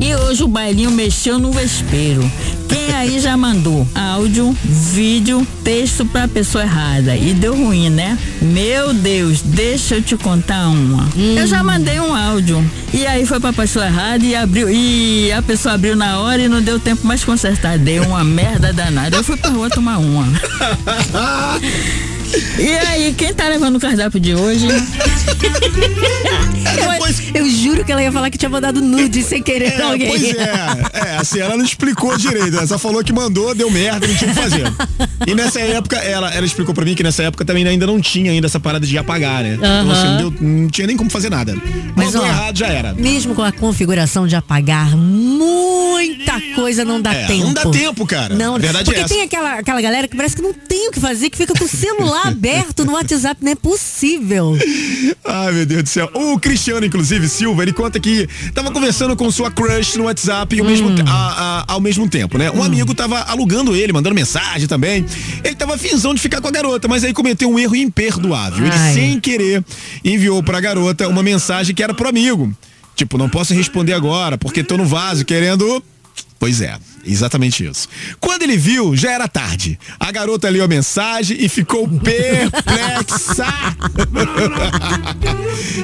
E 0.00 0.14
hoje 0.16 0.42
o 0.42 0.48
bailinho 0.48 0.90
mexeu 0.90 1.38
no 1.38 1.52
vespeiro. 1.52 2.28
Quem 2.68 2.94
aí 2.94 3.18
já 3.18 3.36
mandou 3.36 3.86
áudio, 3.94 4.56
vídeo, 4.64 5.46
texto 5.64 6.04
pra 6.04 6.28
pessoa 6.28 6.64
errada 6.64 7.16
e 7.16 7.32
deu 7.32 7.56
ruim, 7.56 7.88
né? 7.90 8.18
Meu 8.42 8.92
Deus, 8.92 9.40
deixa 9.42 9.96
eu 9.96 10.02
te 10.02 10.16
contar 10.16 10.68
uma. 10.68 11.08
Eu 11.16 11.46
já 11.46 11.62
mandei 11.62 11.98
um 12.00 12.14
áudio 12.14 12.64
e 12.92 13.06
aí 13.06 13.24
foi 13.26 13.40
pra 13.40 13.52
pessoa 13.52 13.86
errada 13.86 14.24
e 14.24 14.34
abriu 14.34 14.68
e 14.70 15.32
a 15.32 15.42
pessoa 15.42 15.74
abriu 15.74 15.96
na 15.96 16.20
hora 16.20 16.42
e 16.42 16.48
não 16.48 16.60
deu 16.60 16.78
tempo 16.78 17.06
mais 17.06 17.24
consertar. 17.24 17.78
Deu 17.78 18.02
uma 18.04 18.24
merda 18.24 18.72
danada. 18.72 19.16
Eu 19.16 19.24
fui 19.24 19.36
pra 19.36 19.50
rua 19.50 19.70
tomar 19.70 19.98
uma. 19.98 20.26
E 22.58 22.68
aí, 22.76 23.14
quem 23.14 23.32
tá 23.32 23.48
levando 23.48 23.76
o 23.76 23.80
cardápio 23.80 24.20
de 24.20 24.34
hoje? 24.34 24.66
Eu, 27.34 27.42
eu 27.42 27.50
juro 27.50 27.84
que 27.84 27.90
ela 27.90 28.02
ia 28.02 28.12
falar 28.12 28.30
que 28.30 28.36
tinha 28.38 28.48
mandado 28.48 28.80
nude 28.80 29.22
sem 29.22 29.42
querer 29.42 29.72
É, 29.78 29.82
alguém. 29.82 30.08
pois 30.08 30.22
é. 30.22 30.52
É, 30.92 31.16
assim, 31.18 31.38
ela 31.40 31.56
não 31.56 31.64
explicou 31.64 32.16
direito. 32.16 32.56
Ela 32.56 32.66
só 32.66 32.78
falou 32.78 33.02
que 33.02 33.12
mandou, 33.12 33.54
deu 33.54 33.70
merda, 33.70 34.06
não 34.06 34.14
tinha 34.14 34.30
o 34.30 34.34
que 34.34 34.40
fazer. 34.40 34.64
E 35.26 35.34
nessa 35.34 35.60
época, 35.60 35.96
ela, 35.96 36.32
ela 36.32 36.44
explicou 36.46 36.74
pra 36.74 36.84
mim 36.84 36.94
que 36.94 37.02
nessa 37.02 37.22
época 37.22 37.44
também 37.44 37.66
ainda 37.66 37.86
não 37.86 38.00
tinha 38.00 38.30
ainda 38.30 38.46
essa 38.46 38.60
parada 38.60 38.86
de 38.86 38.96
apagar, 38.98 39.42
né? 39.42 39.54
Então, 39.54 39.90
assim, 39.90 40.06
não, 40.06 40.16
deu- 40.30 40.34
não 40.40 40.68
tinha 40.68 40.86
nem 40.86 40.96
como 40.96 41.10
fazer 41.10 41.30
nada. 41.30 41.56
Mas, 41.96 42.06
Mandou 42.06 42.22
ó, 42.22 42.26
errado, 42.26 42.58
já 42.58 42.66
era. 42.68 42.94
Mesmo 42.94 43.34
com 43.34 43.42
a 43.42 43.50
configuração 43.52 44.26
de 44.26 44.36
apagar, 44.36 44.96
muita 44.96 46.40
coisa 46.54 46.84
não 46.84 47.00
dá 47.00 47.14
É, 47.14 47.26
tempo. 47.26 47.44
não 47.46 47.52
dá 47.54 47.66
tempo, 47.70 48.06
cara. 48.06 48.34
Não, 48.34 48.56
A 48.56 48.58
verdade 48.58 48.84
porque 48.84 49.00
é 49.00 49.04
essa. 49.04 49.14
tem 49.14 49.22
aquela, 49.22 49.54
aquela 49.58 49.80
galera 49.80 50.06
que 50.06 50.16
parece 50.16 50.36
que 50.36 50.42
não 50.42 50.52
tem 50.52 50.88
o 50.88 50.92
que 50.92 51.00
fazer, 51.00 51.30
que 51.30 51.36
fica 51.38 51.54
com 51.54 51.64
o 51.64 51.68
celular 51.68 52.17
aberto 52.24 52.84
no 52.84 52.92
WhatsApp. 52.92 53.42
Não 53.44 53.52
é 53.52 53.54
possível. 53.54 54.56
Ai, 55.24 55.52
meu 55.52 55.66
Deus 55.66 55.82
do 55.84 55.88
céu. 55.88 56.10
O 56.14 56.38
Cristiano, 56.38 56.84
inclusive, 56.84 57.28
Silva, 57.28 57.62
ele 57.62 57.72
conta 57.72 57.98
que 58.00 58.28
tava 58.54 58.70
conversando 58.70 59.16
com 59.16 59.30
sua 59.30 59.50
crush 59.50 59.96
no 59.96 60.04
WhatsApp 60.04 60.54
e 60.56 60.60
ao, 60.60 60.66
Hum. 60.66 60.68
mesmo, 60.68 60.94
te- 60.94 61.02
a- 61.02 61.64
a- 61.68 61.72
ao 61.74 61.80
mesmo 61.80 62.08
tempo, 62.08 62.38
né? 62.38 62.50
Um 62.50 62.62
amigo 62.62 62.94
tava 62.94 63.20
alugando 63.22 63.74
ele, 63.76 63.92
mandando 63.92 64.14
mensagem 64.14 64.66
também. 64.66 65.04
Ele 65.44 65.54
tava 65.54 65.76
finzão 65.78 66.14
de 66.14 66.20
ficar 66.20 66.40
com 66.40 66.48
a 66.48 66.50
garota, 66.50 66.88
mas 66.88 67.04
aí 67.04 67.12
cometeu 67.12 67.50
um 67.50 67.58
erro 67.58 67.76
imperdoável. 67.76 68.64
Ele, 68.66 68.74
Ai. 68.74 68.94
sem 68.94 69.20
querer, 69.20 69.64
enviou 70.04 70.42
pra 70.42 70.60
garota 70.60 71.08
uma 71.08 71.22
mensagem 71.22 71.74
que 71.74 71.82
era 71.82 71.92
pro 71.94 72.08
amigo. 72.08 72.52
Tipo, 72.96 73.16
não 73.16 73.28
posso 73.28 73.54
responder 73.54 73.92
agora, 73.92 74.36
porque 74.36 74.64
tô 74.64 74.76
no 74.76 74.84
vaso 74.84 75.24
querendo. 75.24 75.82
Pois 76.38 76.60
é, 76.60 76.76
exatamente 77.04 77.66
isso. 77.66 77.88
Quando 78.20 78.42
ele 78.42 78.56
viu, 78.56 78.94
já 78.96 79.10
era 79.10 79.26
tarde. 79.26 79.78
A 79.98 80.12
garota 80.12 80.48
leu 80.48 80.64
a 80.64 80.68
mensagem 80.68 81.36
e 81.40 81.48
ficou 81.48 81.88
perplexa. 81.98 83.44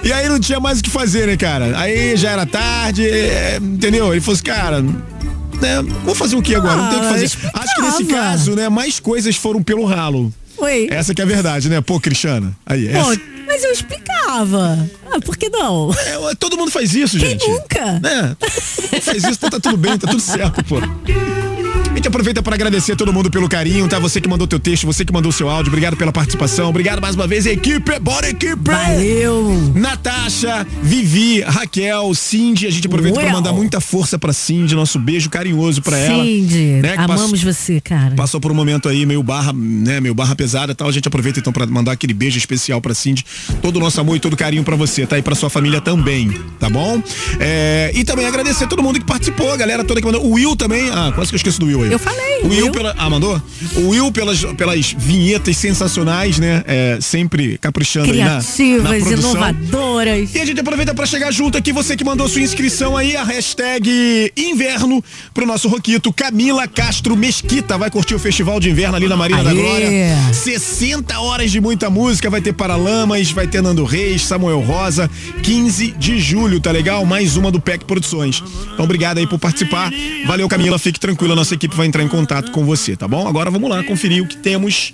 e 0.02 0.12
aí 0.12 0.28
não 0.28 0.38
tinha 0.38 0.60
mais 0.60 0.78
o 0.80 0.82
que 0.82 0.90
fazer, 0.90 1.26
né, 1.26 1.36
cara? 1.36 1.76
Aí 1.78 2.16
já 2.16 2.30
era 2.30 2.46
tarde, 2.46 3.04
é, 3.08 3.58
entendeu? 3.60 4.12
Ele 4.12 4.20
falou 4.20 4.34
assim, 4.34 4.44
cara. 4.44 4.80
né, 4.82 5.82
vou 6.04 6.14
fazer 6.14 6.36
o 6.36 6.42
que 6.42 6.54
agora? 6.54 6.76
não 6.76 6.88
tem 6.88 6.98
o 6.98 7.00
que 7.00 7.06
Ah, 7.06 7.10
fazer. 7.10 7.24
Acho 7.52 7.74
que 7.74 7.82
nesse 7.82 8.04
caso, 8.04 8.54
né, 8.54 8.68
mais 8.68 9.00
coisas 9.00 9.34
foram 9.36 9.62
pelo 9.62 9.84
ralo. 9.84 10.32
Oi. 10.58 10.86
Essa 10.90 11.12
que 11.12 11.20
é 11.20 11.24
a 11.24 11.26
verdade, 11.26 11.68
né? 11.68 11.80
Pô, 11.80 11.98
Cristiana. 11.98 12.56
Aí, 12.64 12.88
Pô, 12.88 13.10
essa. 13.12 13.20
Mas 13.46 13.62
eu 13.64 13.72
explicava. 13.72 14.88
Ah, 15.10 15.20
por 15.20 15.36
que 15.36 15.48
não? 15.48 15.90
É, 15.92 16.34
todo 16.34 16.56
mundo 16.56 16.70
faz 16.70 16.94
isso, 16.94 17.18
Quem 17.18 17.30
gente. 17.30 17.46
nunca? 17.48 18.00
É, 18.04 18.34
todo 18.34 18.92
mundo 18.92 19.02
faz 19.02 19.18
isso, 19.24 19.32
então 19.32 19.50
tá 19.50 19.60
tudo 19.60 19.76
bem, 19.76 19.96
tá 19.98 20.08
tudo 20.08 20.20
certo, 20.20 20.62
pô. 20.64 20.76
A 20.78 21.96
gente 21.96 22.08
aproveita 22.08 22.42
para 22.42 22.56
agradecer 22.56 22.92
a 22.92 22.96
todo 22.96 23.12
mundo 23.12 23.30
pelo 23.30 23.48
carinho, 23.48 23.88
tá? 23.88 24.00
Você 24.00 24.20
que 24.20 24.28
mandou 24.28 24.48
teu 24.48 24.58
texto, 24.58 24.84
você 24.84 25.04
que 25.04 25.12
mandou 25.12 25.30
seu 25.30 25.48
áudio, 25.48 25.70
obrigado 25.70 25.96
pela 25.96 26.10
participação, 26.10 26.68
obrigado 26.68 27.00
mais 27.00 27.14
uma 27.14 27.24
vez, 27.24 27.46
equipe, 27.46 27.98
bora 28.00 28.28
equipe! 28.28 28.56
Valeu! 28.68 29.72
Natasha, 29.76 30.66
Vivi, 30.82 31.40
Raquel, 31.42 32.12
Cindy, 32.12 32.66
a 32.66 32.70
gente 32.70 32.88
aproveita 32.88 33.20
para 33.20 33.30
mandar 33.32 33.52
muita 33.52 33.80
força 33.80 34.18
pra 34.18 34.32
Cindy, 34.32 34.74
nosso 34.74 34.98
beijo 34.98 35.30
carinhoso 35.30 35.80
pra 35.82 35.96
ela. 35.96 36.24
Cindy, 36.24 36.80
né, 36.82 36.94
amamos 36.96 37.30
passou- 37.30 37.52
você, 37.52 37.80
cara. 37.80 38.16
Passou 38.16 38.40
por 38.40 38.50
um 38.50 38.54
momento 38.56 38.88
aí 38.88 39.06
meio 39.06 39.22
barra, 39.22 39.52
né, 39.52 40.00
meio 40.00 40.14
barra 40.16 40.34
pesada 40.34 40.72
e 40.72 40.74
tal. 40.74 40.88
A 40.88 40.92
gente 40.92 41.06
aproveita 41.06 41.38
então 41.38 41.52
pra 41.52 41.64
mandar 41.64 41.92
aquele 41.92 42.12
beijo 42.12 42.36
especial 42.36 42.80
pra 42.80 42.92
Cindy. 42.92 43.24
Todo 43.62 43.76
o 43.76 43.80
nosso 43.80 44.00
amor 44.00 44.16
e 44.16 44.20
todo 44.20 44.32
o 44.34 44.36
carinho 44.36 44.62
pra 44.64 44.76
você. 44.76 45.06
tá? 45.06 45.18
E 45.18 45.22
pra 45.22 45.34
sua 45.34 45.48
família 45.50 45.80
também, 45.80 46.30
tá 46.58 46.68
bom? 46.68 47.02
É, 47.40 47.90
e 47.94 48.04
também 48.04 48.26
agradecer 48.26 48.64
a 48.64 48.66
todo 48.66 48.82
mundo 48.82 48.98
que 48.98 49.04
participou, 49.06 49.52
a 49.52 49.56
galera 49.56 49.84
toda 49.84 50.00
que 50.00 50.06
mandou. 50.06 50.24
O 50.24 50.32
Will 50.32 50.56
também. 50.56 50.88
Ah, 50.90 51.12
quase 51.14 51.30
que 51.30 51.34
eu 51.34 51.38
esqueço 51.38 51.60
do 51.60 51.66
Will 51.66 51.82
aí. 51.82 51.92
Eu 51.92 51.98
falei. 51.98 52.40
O 52.42 52.48
Will, 52.48 52.64
Will. 52.66 52.72
pela. 52.72 52.94
Ah, 52.98 53.08
mandou? 53.10 53.40
O 53.76 53.88
Will 53.88 54.10
pelas, 54.12 54.44
pelas 54.44 54.94
vinhetas 54.96 55.56
sensacionais, 55.56 56.38
né? 56.38 56.62
É, 56.66 56.98
sempre 57.00 57.58
caprichando 57.58 58.10
aí 58.12 58.18
na, 58.18 58.24
na 58.24 58.30
Criativas, 58.42 59.02
produção. 59.02 59.30
inovadoras. 59.32 59.93
E 60.34 60.40
a 60.40 60.44
gente 60.44 60.60
aproveita 60.60 60.94
pra 60.94 61.06
chegar 61.06 61.30
junto 61.32 61.56
aqui, 61.56 61.72
você 61.72 61.96
que 61.96 62.04
mandou 62.04 62.28
sua 62.28 62.42
inscrição 62.42 62.96
aí, 62.96 63.16
a 63.16 63.24
hashtag 63.24 64.32
inverno 64.36 65.02
pro 65.32 65.46
nosso 65.46 65.68
Roquito. 65.68 66.12
Camila 66.12 66.68
Castro 66.68 67.16
Mesquita 67.16 67.78
vai 67.78 67.90
curtir 67.90 68.14
o 68.14 68.18
Festival 68.18 68.60
de 68.60 68.70
Inverno 68.70 68.96
ali 68.96 69.08
na 69.08 69.16
Marina 69.16 69.42
da 69.42 69.50
Aê! 69.50 69.56
Glória. 69.56 70.32
60 70.32 71.18
horas 71.18 71.50
de 71.50 71.60
muita 71.60 71.88
música, 71.88 72.28
vai 72.28 72.40
ter 72.40 72.52
Paralamas, 72.52 73.30
vai 73.30 73.46
ter 73.46 73.62
Nando 73.62 73.84
Reis, 73.84 74.22
Samuel 74.22 74.60
Rosa, 74.60 75.10
15 75.42 75.92
de 75.92 76.20
julho, 76.20 76.60
tá 76.60 76.70
legal? 76.70 77.04
Mais 77.06 77.36
uma 77.36 77.50
do 77.50 77.60
PEC 77.60 77.84
Produções. 77.84 78.42
Então 78.72 78.84
obrigado 78.84 79.18
aí 79.18 79.26
por 79.26 79.38
participar. 79.38 79.90
Valeu, 80.26 80.48
Camila, 80.48 80.78
fique 80.78 81.00
tranquila, 81.00 81.34
nossa 81.34 81.54
equipe 81.54 81.74
vai 81.74 81.86
entrar 81.86 82.02
em 82.02 82.08
contato 82.08 82.52
com 82.52 82.64
você, 82.64 82.96
tá 82.96 83.08
bom? 83.08 83.26
Agora 83.26 83.50
vamos 83.50 83.70
lá 83.70 83.82
conferir 83.84 84.22
o 84.22 84.26
que 84.26 84.36
temos. 84.36 84.92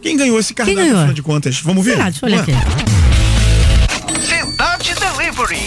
Quem 0.00 0.16
ganhou 0.16 0.38
esse 0.38 0.54
cardápio, 0.54 0.80
ganhou? 0.80 0.98
afinal 0.98 1.14
de 1.14 1.22
contas? 1.22 1.60
Vamos 1.60 1.84
ver? 1.84 1.92
Será? 1.92 2.04
Deixa 2.04 2.24
eu 2.24 2.28
olhar 2.28 2.42
aqui. 2.42 3.05
Delivery. 5.36 5.60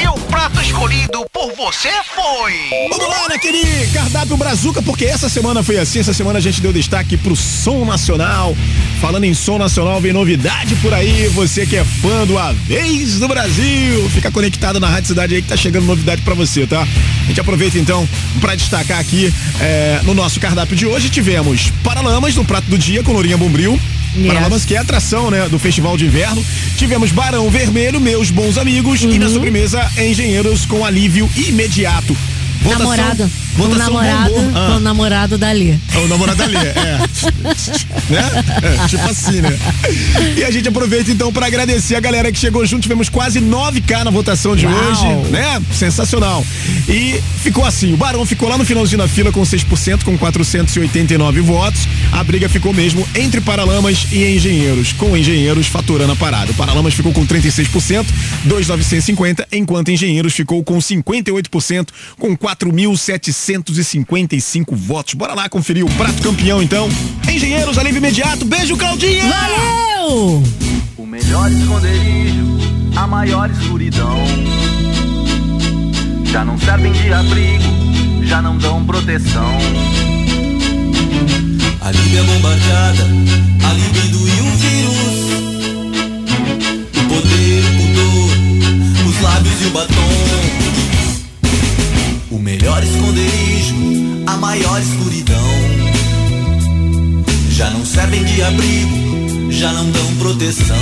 E 0.00 0.08
o 0.08 0.12
prato 0.28 0.60
escolhido 0.60 1.26
por 1.32 1.52
você 1.56 1.90
foi. 2.14 2.88
Vamos 2.90 3.08
lá 3.08 3.28
naquele 3.28 3.86
cardápio 3.92 4.36
Brazuca, 4.36 4.80
porque 4.80 5.04
essa 5.04 5.28
semana 5.28 5.64
foi 5.64 5.78
assim. 5.78 5.98
Essa 5.98 6.14
semana 6.14 6.38
a 6.38 6.42
gente 6.42 6.60
deu 6.60 6.72
destaque 6.72 7.16
pro 7.16 7.34
som 7.34 7.84
nacional. 7.84 8.56
Falando 9.00 9.24
em 9.24 9.34
som 9.34 9.58
nacional, 9.58 10.00
vem 10.00 10.12
novidade 10.12 10.76
por 10.76 10.94
aí. 10.94 11.26
Você 11.28 11.66
que 11.66 11.76
é 11.76 11.84
fã 11.84 12.24
do 12.24 12.38
A 12.38 12.52
Vez 12.52 13.18
do 13.18 13.26
Brasil, 13.26 14.08
fica 14.10 14.30
conectado 14.30 14.78
na 14.78 14.88
Rádio 14.88 15.08
Cidade 15.08 15.34
aí 15.34 15.42
que 15.42 15.48
tá 15.48 15.56
chegando 15.56 15.86
novidade 15.86 16.22
pra 16.22 16.34
você, 16.34 16.66
tá? 16.66 16.82
A 16.82 17.26
gente 17.26 17.40
aproveita 17.40 17.78
então 17.78 18.08
pra 18.40 18.54
destacar 18.54 19.00
aqui 19.00 19.32
é, 19.60 20.00
no 20.04 20.14
nosso 20.14 20.38
cardápio 20.38 20.76
de 20.76 20.86
hoje. 20.86 21.10
Tivemos 21.10 21.72
Paralamas 21.82 22.36
no 22.36 22.44
prato 22.44 22.70
do 22.70 22.78
dia 22.78 23.02
com 23.02 23.12
Lourinha 23.12 23.36
Bombril. 23.36 23.78
Yes. 24.16 24.26
Paralamas, 24.26 24.64
que 24.64 24.74
é 24.74 24.78
a 24.78 24.82
atração, 24.82 25.30
né, 25.30 25.48
do 25.48 25.58
Festival 25.58 25.96
de 25.96 26.06
Inverno. 26.06 26.44
Tivemos 26.76 27.12
Barão 27.12 27.48
Vermelho, 27.50 28.00
Meus 28.00 28.30
Bons 28.30 28.58
Amigos. 28.58 29.02
E 29.02 29.18
na 29.18 29.26
Uhum. 29.26 29.34
sobremesa, 29.34 29.88
Engenheiros 29.96 30.66
com 30.66 30.84
alívio 30.84 31.30
imediato. 31.36 32.16
Votação- 32.60 32.78
namorado. 32.90 33.24
O 33.24 33.56
votação 33.58 33.78
namorado 33.78 34.30
bombou. 34.34 34.52
com 34.52 34.58
Ah. 34.58 34.76
o 34.76 34.80
namorado 34.80 35.38
dali. 35.38 35.80
É 35.94 35.98
o 35.98 36.08
namorado 36.08 36.38
da 36.38 36.46
Lê, 36.46 36.56
é. 36.58 36.98
né? 38.10 38.30
É, 38.84 38.86
tipo 38.88 39.04
assim, 39.08 39.40
né? 39.40 39.58
E 40.36 40.44
a 40.44 40.50
gente 40.50 40.68
aproveita 40.68 41.10
então 41.10 41.32
para 41.32 41.46
agradecer 41.46 41.94
a 41.96 42.00
galera 42.00 42.30
que 42.30 42.38
chegou 42.38 42.64
junto. 42.66 42.82
Tivemos 42.82 43.08
quase 43.08 43.40
9K 43.40 44.04
na 44.04 44.10
votação 44.10 44.54
de 44.56 44.66
Uau. 44.66 44.74
hoje, 44.76 45.30
né? 45.30 45.60
Sensacional. 45.72 46.44
E 46.88 47.20
ficou 47.42 47.64
assim: 47.64 47.92
o 47.92 47.96
Barão 47.96 48.24
ficou 48.24 48.48
lá 48.48 48.56
no 48.56 48.64
finalzinho 48.64 48.98
da 48.98 49.08
fila 49.08 49.32
com 49.32 49.42
6%, 49.42 50.04
com 50.04 50.16
489 50.16 51.40
votos. 51.40 51.80
A 52.12 52.22
briga 52.22 52.48
ficou 52.48 52.72
mesmo 52.72 53.06
entre 53.14 53.40
Paralamas 53.40 54.06
e 54.12 54.24
Engenheiros, 54.36 54.92
com 54.92 55.16
Engenheiros 55.16 55.66
faturando 55.66 56.12
a 56.12 56.16
parada. 56.16 56.52
O 56.52 56.54
Paralamas 56.54 56.94
ficou 56.94 57.12
com 57.12 57.26
36%, 57.26 58.06
2,950, 58.44 59.46
enquanto 59.52 59.90
Engenheiros 59.90 60.32
ficou 60.34 60.62
com 60.62 60.78
58%, 60.78 61.88
com 62.18 62.36
4.755 62.56 64.74
votos. 64.74 65.14
Bora 65.14 65.34
lá 65.34 65.48
conferir 65.48 65.84
o 65.84 65.90
prato 65.90 66.20
campeão 66.22 66.60
então. 66.62 66.88
Engenheiros, 67.28 67.76
alívio 67.78 67.98
imediato. 67.98 68.44
Beijo, 68.44 68.76
Claudinha! 68.76 69.24
Valeu! 69.28 70.42
O 70.96 71.06
melhor 71.06 71.48
esconderijo, 71.50 72.58
a 72.96 73.06
maior 73.06 73.48
escuridão. 73.50 74.18
Já 76.24 76.44
não 76.44 76.58
servem 76.58 76.90
de 76.92 77.12
abrigo, 77.12 77.62
já 78.24 78.42
não 78.42 78.58
dão 78.58 78.84
proteção. 78.84 79.56
A 81.80 81.92
Líbia 81.92 82.22
bombardeada, 82.24 83.04
a 83.64 83.72
libido 83.72 84.28
e 84.28 84.40
o 84.40 84.50
vírus. 84.56 85.30
O 86.96 87.04
poder, 87.08 87.64
o 87.64 87.72
pudor, 87.76 88.30
os 89.08 89.20
lábios 89.22 89.62
e 89.62 89.66
o 89.66 89.70
batom. 89.70 90.29
Melhor 92.50 92.82
esconderijo, 92.82 93.76
a 94.26 94.36
maior 94.38 94.80
escuridão. 94.80 95.50
Já 97.52 97.70
não 97.70 97.86
servem 97.86 98.24
de 98.24 98.42
abrigo, 98.42 99.52
já 99.52 99.72
não 99.72 99.88
dão 99.88 100.16
proteção. 100.16 100.76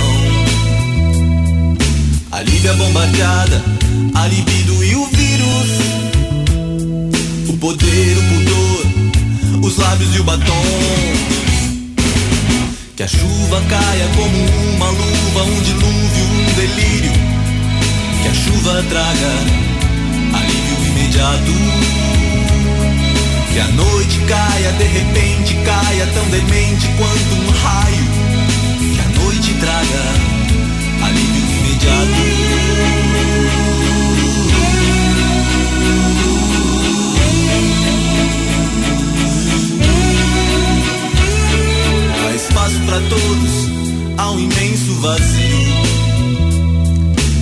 A 2.31 2.41
Líbia 2.41 2.73
bombardeada, 2.73 3.63
a 4.15 4.27
libido 4.27 4.83
e 4.83 4.95
o 4.95 5.05
vírus. 5.05 5.69
O 7.49 7.53
poder, 7.57 8.17
o 8.17 8.23
pudor, 8.33 9.67
os 9.67 9.77
lábios 9.77 10.15
e 10.15 10.21
o 10.21 10.23
batom. 10.23 10.63
Que 12.95 13.03
a 13.03 13.07
chuva 13.07 13.61
caia 13.69 14.07
como 14.15 14.75
uma 14.75 14.87
luva, 14.87 15.43
um 15.43 15.61
dilúvio, 15.61 16.25
um 16.31 16.53
delírio. 16.55 17.11
Que 18.23 18.27
a 18.27 18.33
chuva 18.33 18.83
traga 18.89 19.68
imediato. 21.19 21.51
Que 23.51 23.59
a 23.59 23.67
noite 23.67 24.19
caia, 24.27 24.71
de 24.73 24.83
repente 24.85 25.55
caia, 25.65 26.07
tão 26.13 26.25
demente 26.29 26.87
quanto 26.97 27.35
um 27.35 27.51
raio. 27.51 28.07
Que 28.93 29.01
a 29.01 29.21
noite 29.21 29.53
traga 29.55 30.03
alívio 31.03 31.43
imediato. 31.59 32.19
Há 42.27 42.35
espaço 42.35 42.79
para 42.85 43.01
todos, 43.09 43.69
há 44.17 44.31
um 44.31 44.39
imenso 44.39 44.93
vazio. 45.01 45.89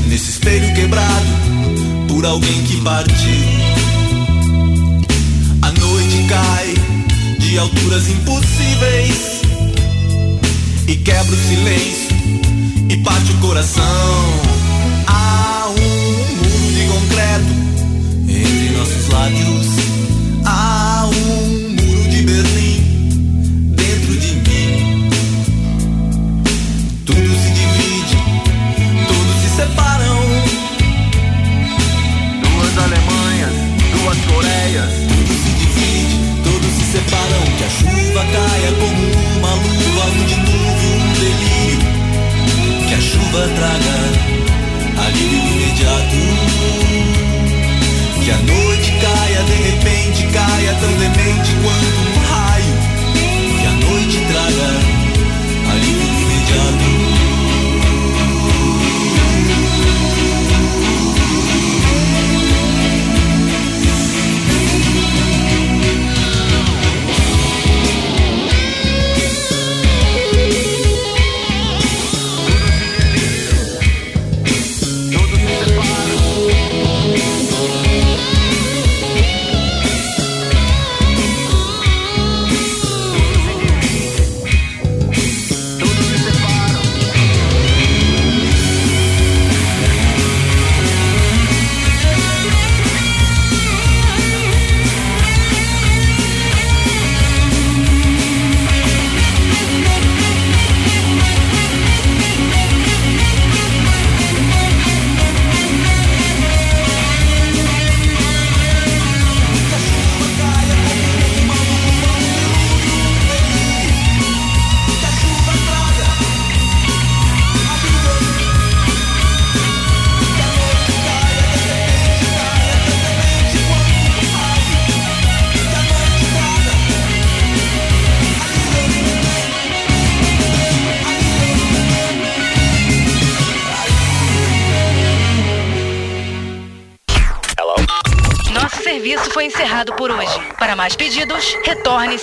Nesse 0.07 0.31
espelho 0.31 0.73
quebrado 0.73 1.46
por 2.07 2.25
alguém 2.25 2.63
que 2.63 2.81
partiu. 2.81 3.15
A 5.61 5.71
noite 5.71 6.25
cai 6.27 6.73
de 7.39 7.57
alturas 7.57 8.09
impossíveis 8.09 9.41
e 10.87 10.95
quebra 10.95 11.33
o 11.33 11.37
silêncio 11.37 12.17
e 12.89 12.97
parte 12.97 13.31
o 13.31 13.37
coração. 13.39 13.83
Há 15.07 15.67
um 15.69 16.35
muro 16.35 16.73
de 16.73 16.87
concreto 16.87 17.53
entre 18.27 18.77
nossos 18.77 19.07
lábios. 19.09 19.86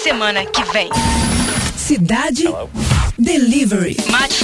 Semana 0.04 0.44
que 0.44 0.62
vem. 0.64 0.90
Cidade 1.74 2.44
Delivery. 3.18 3.96
Mate 4.10 4.43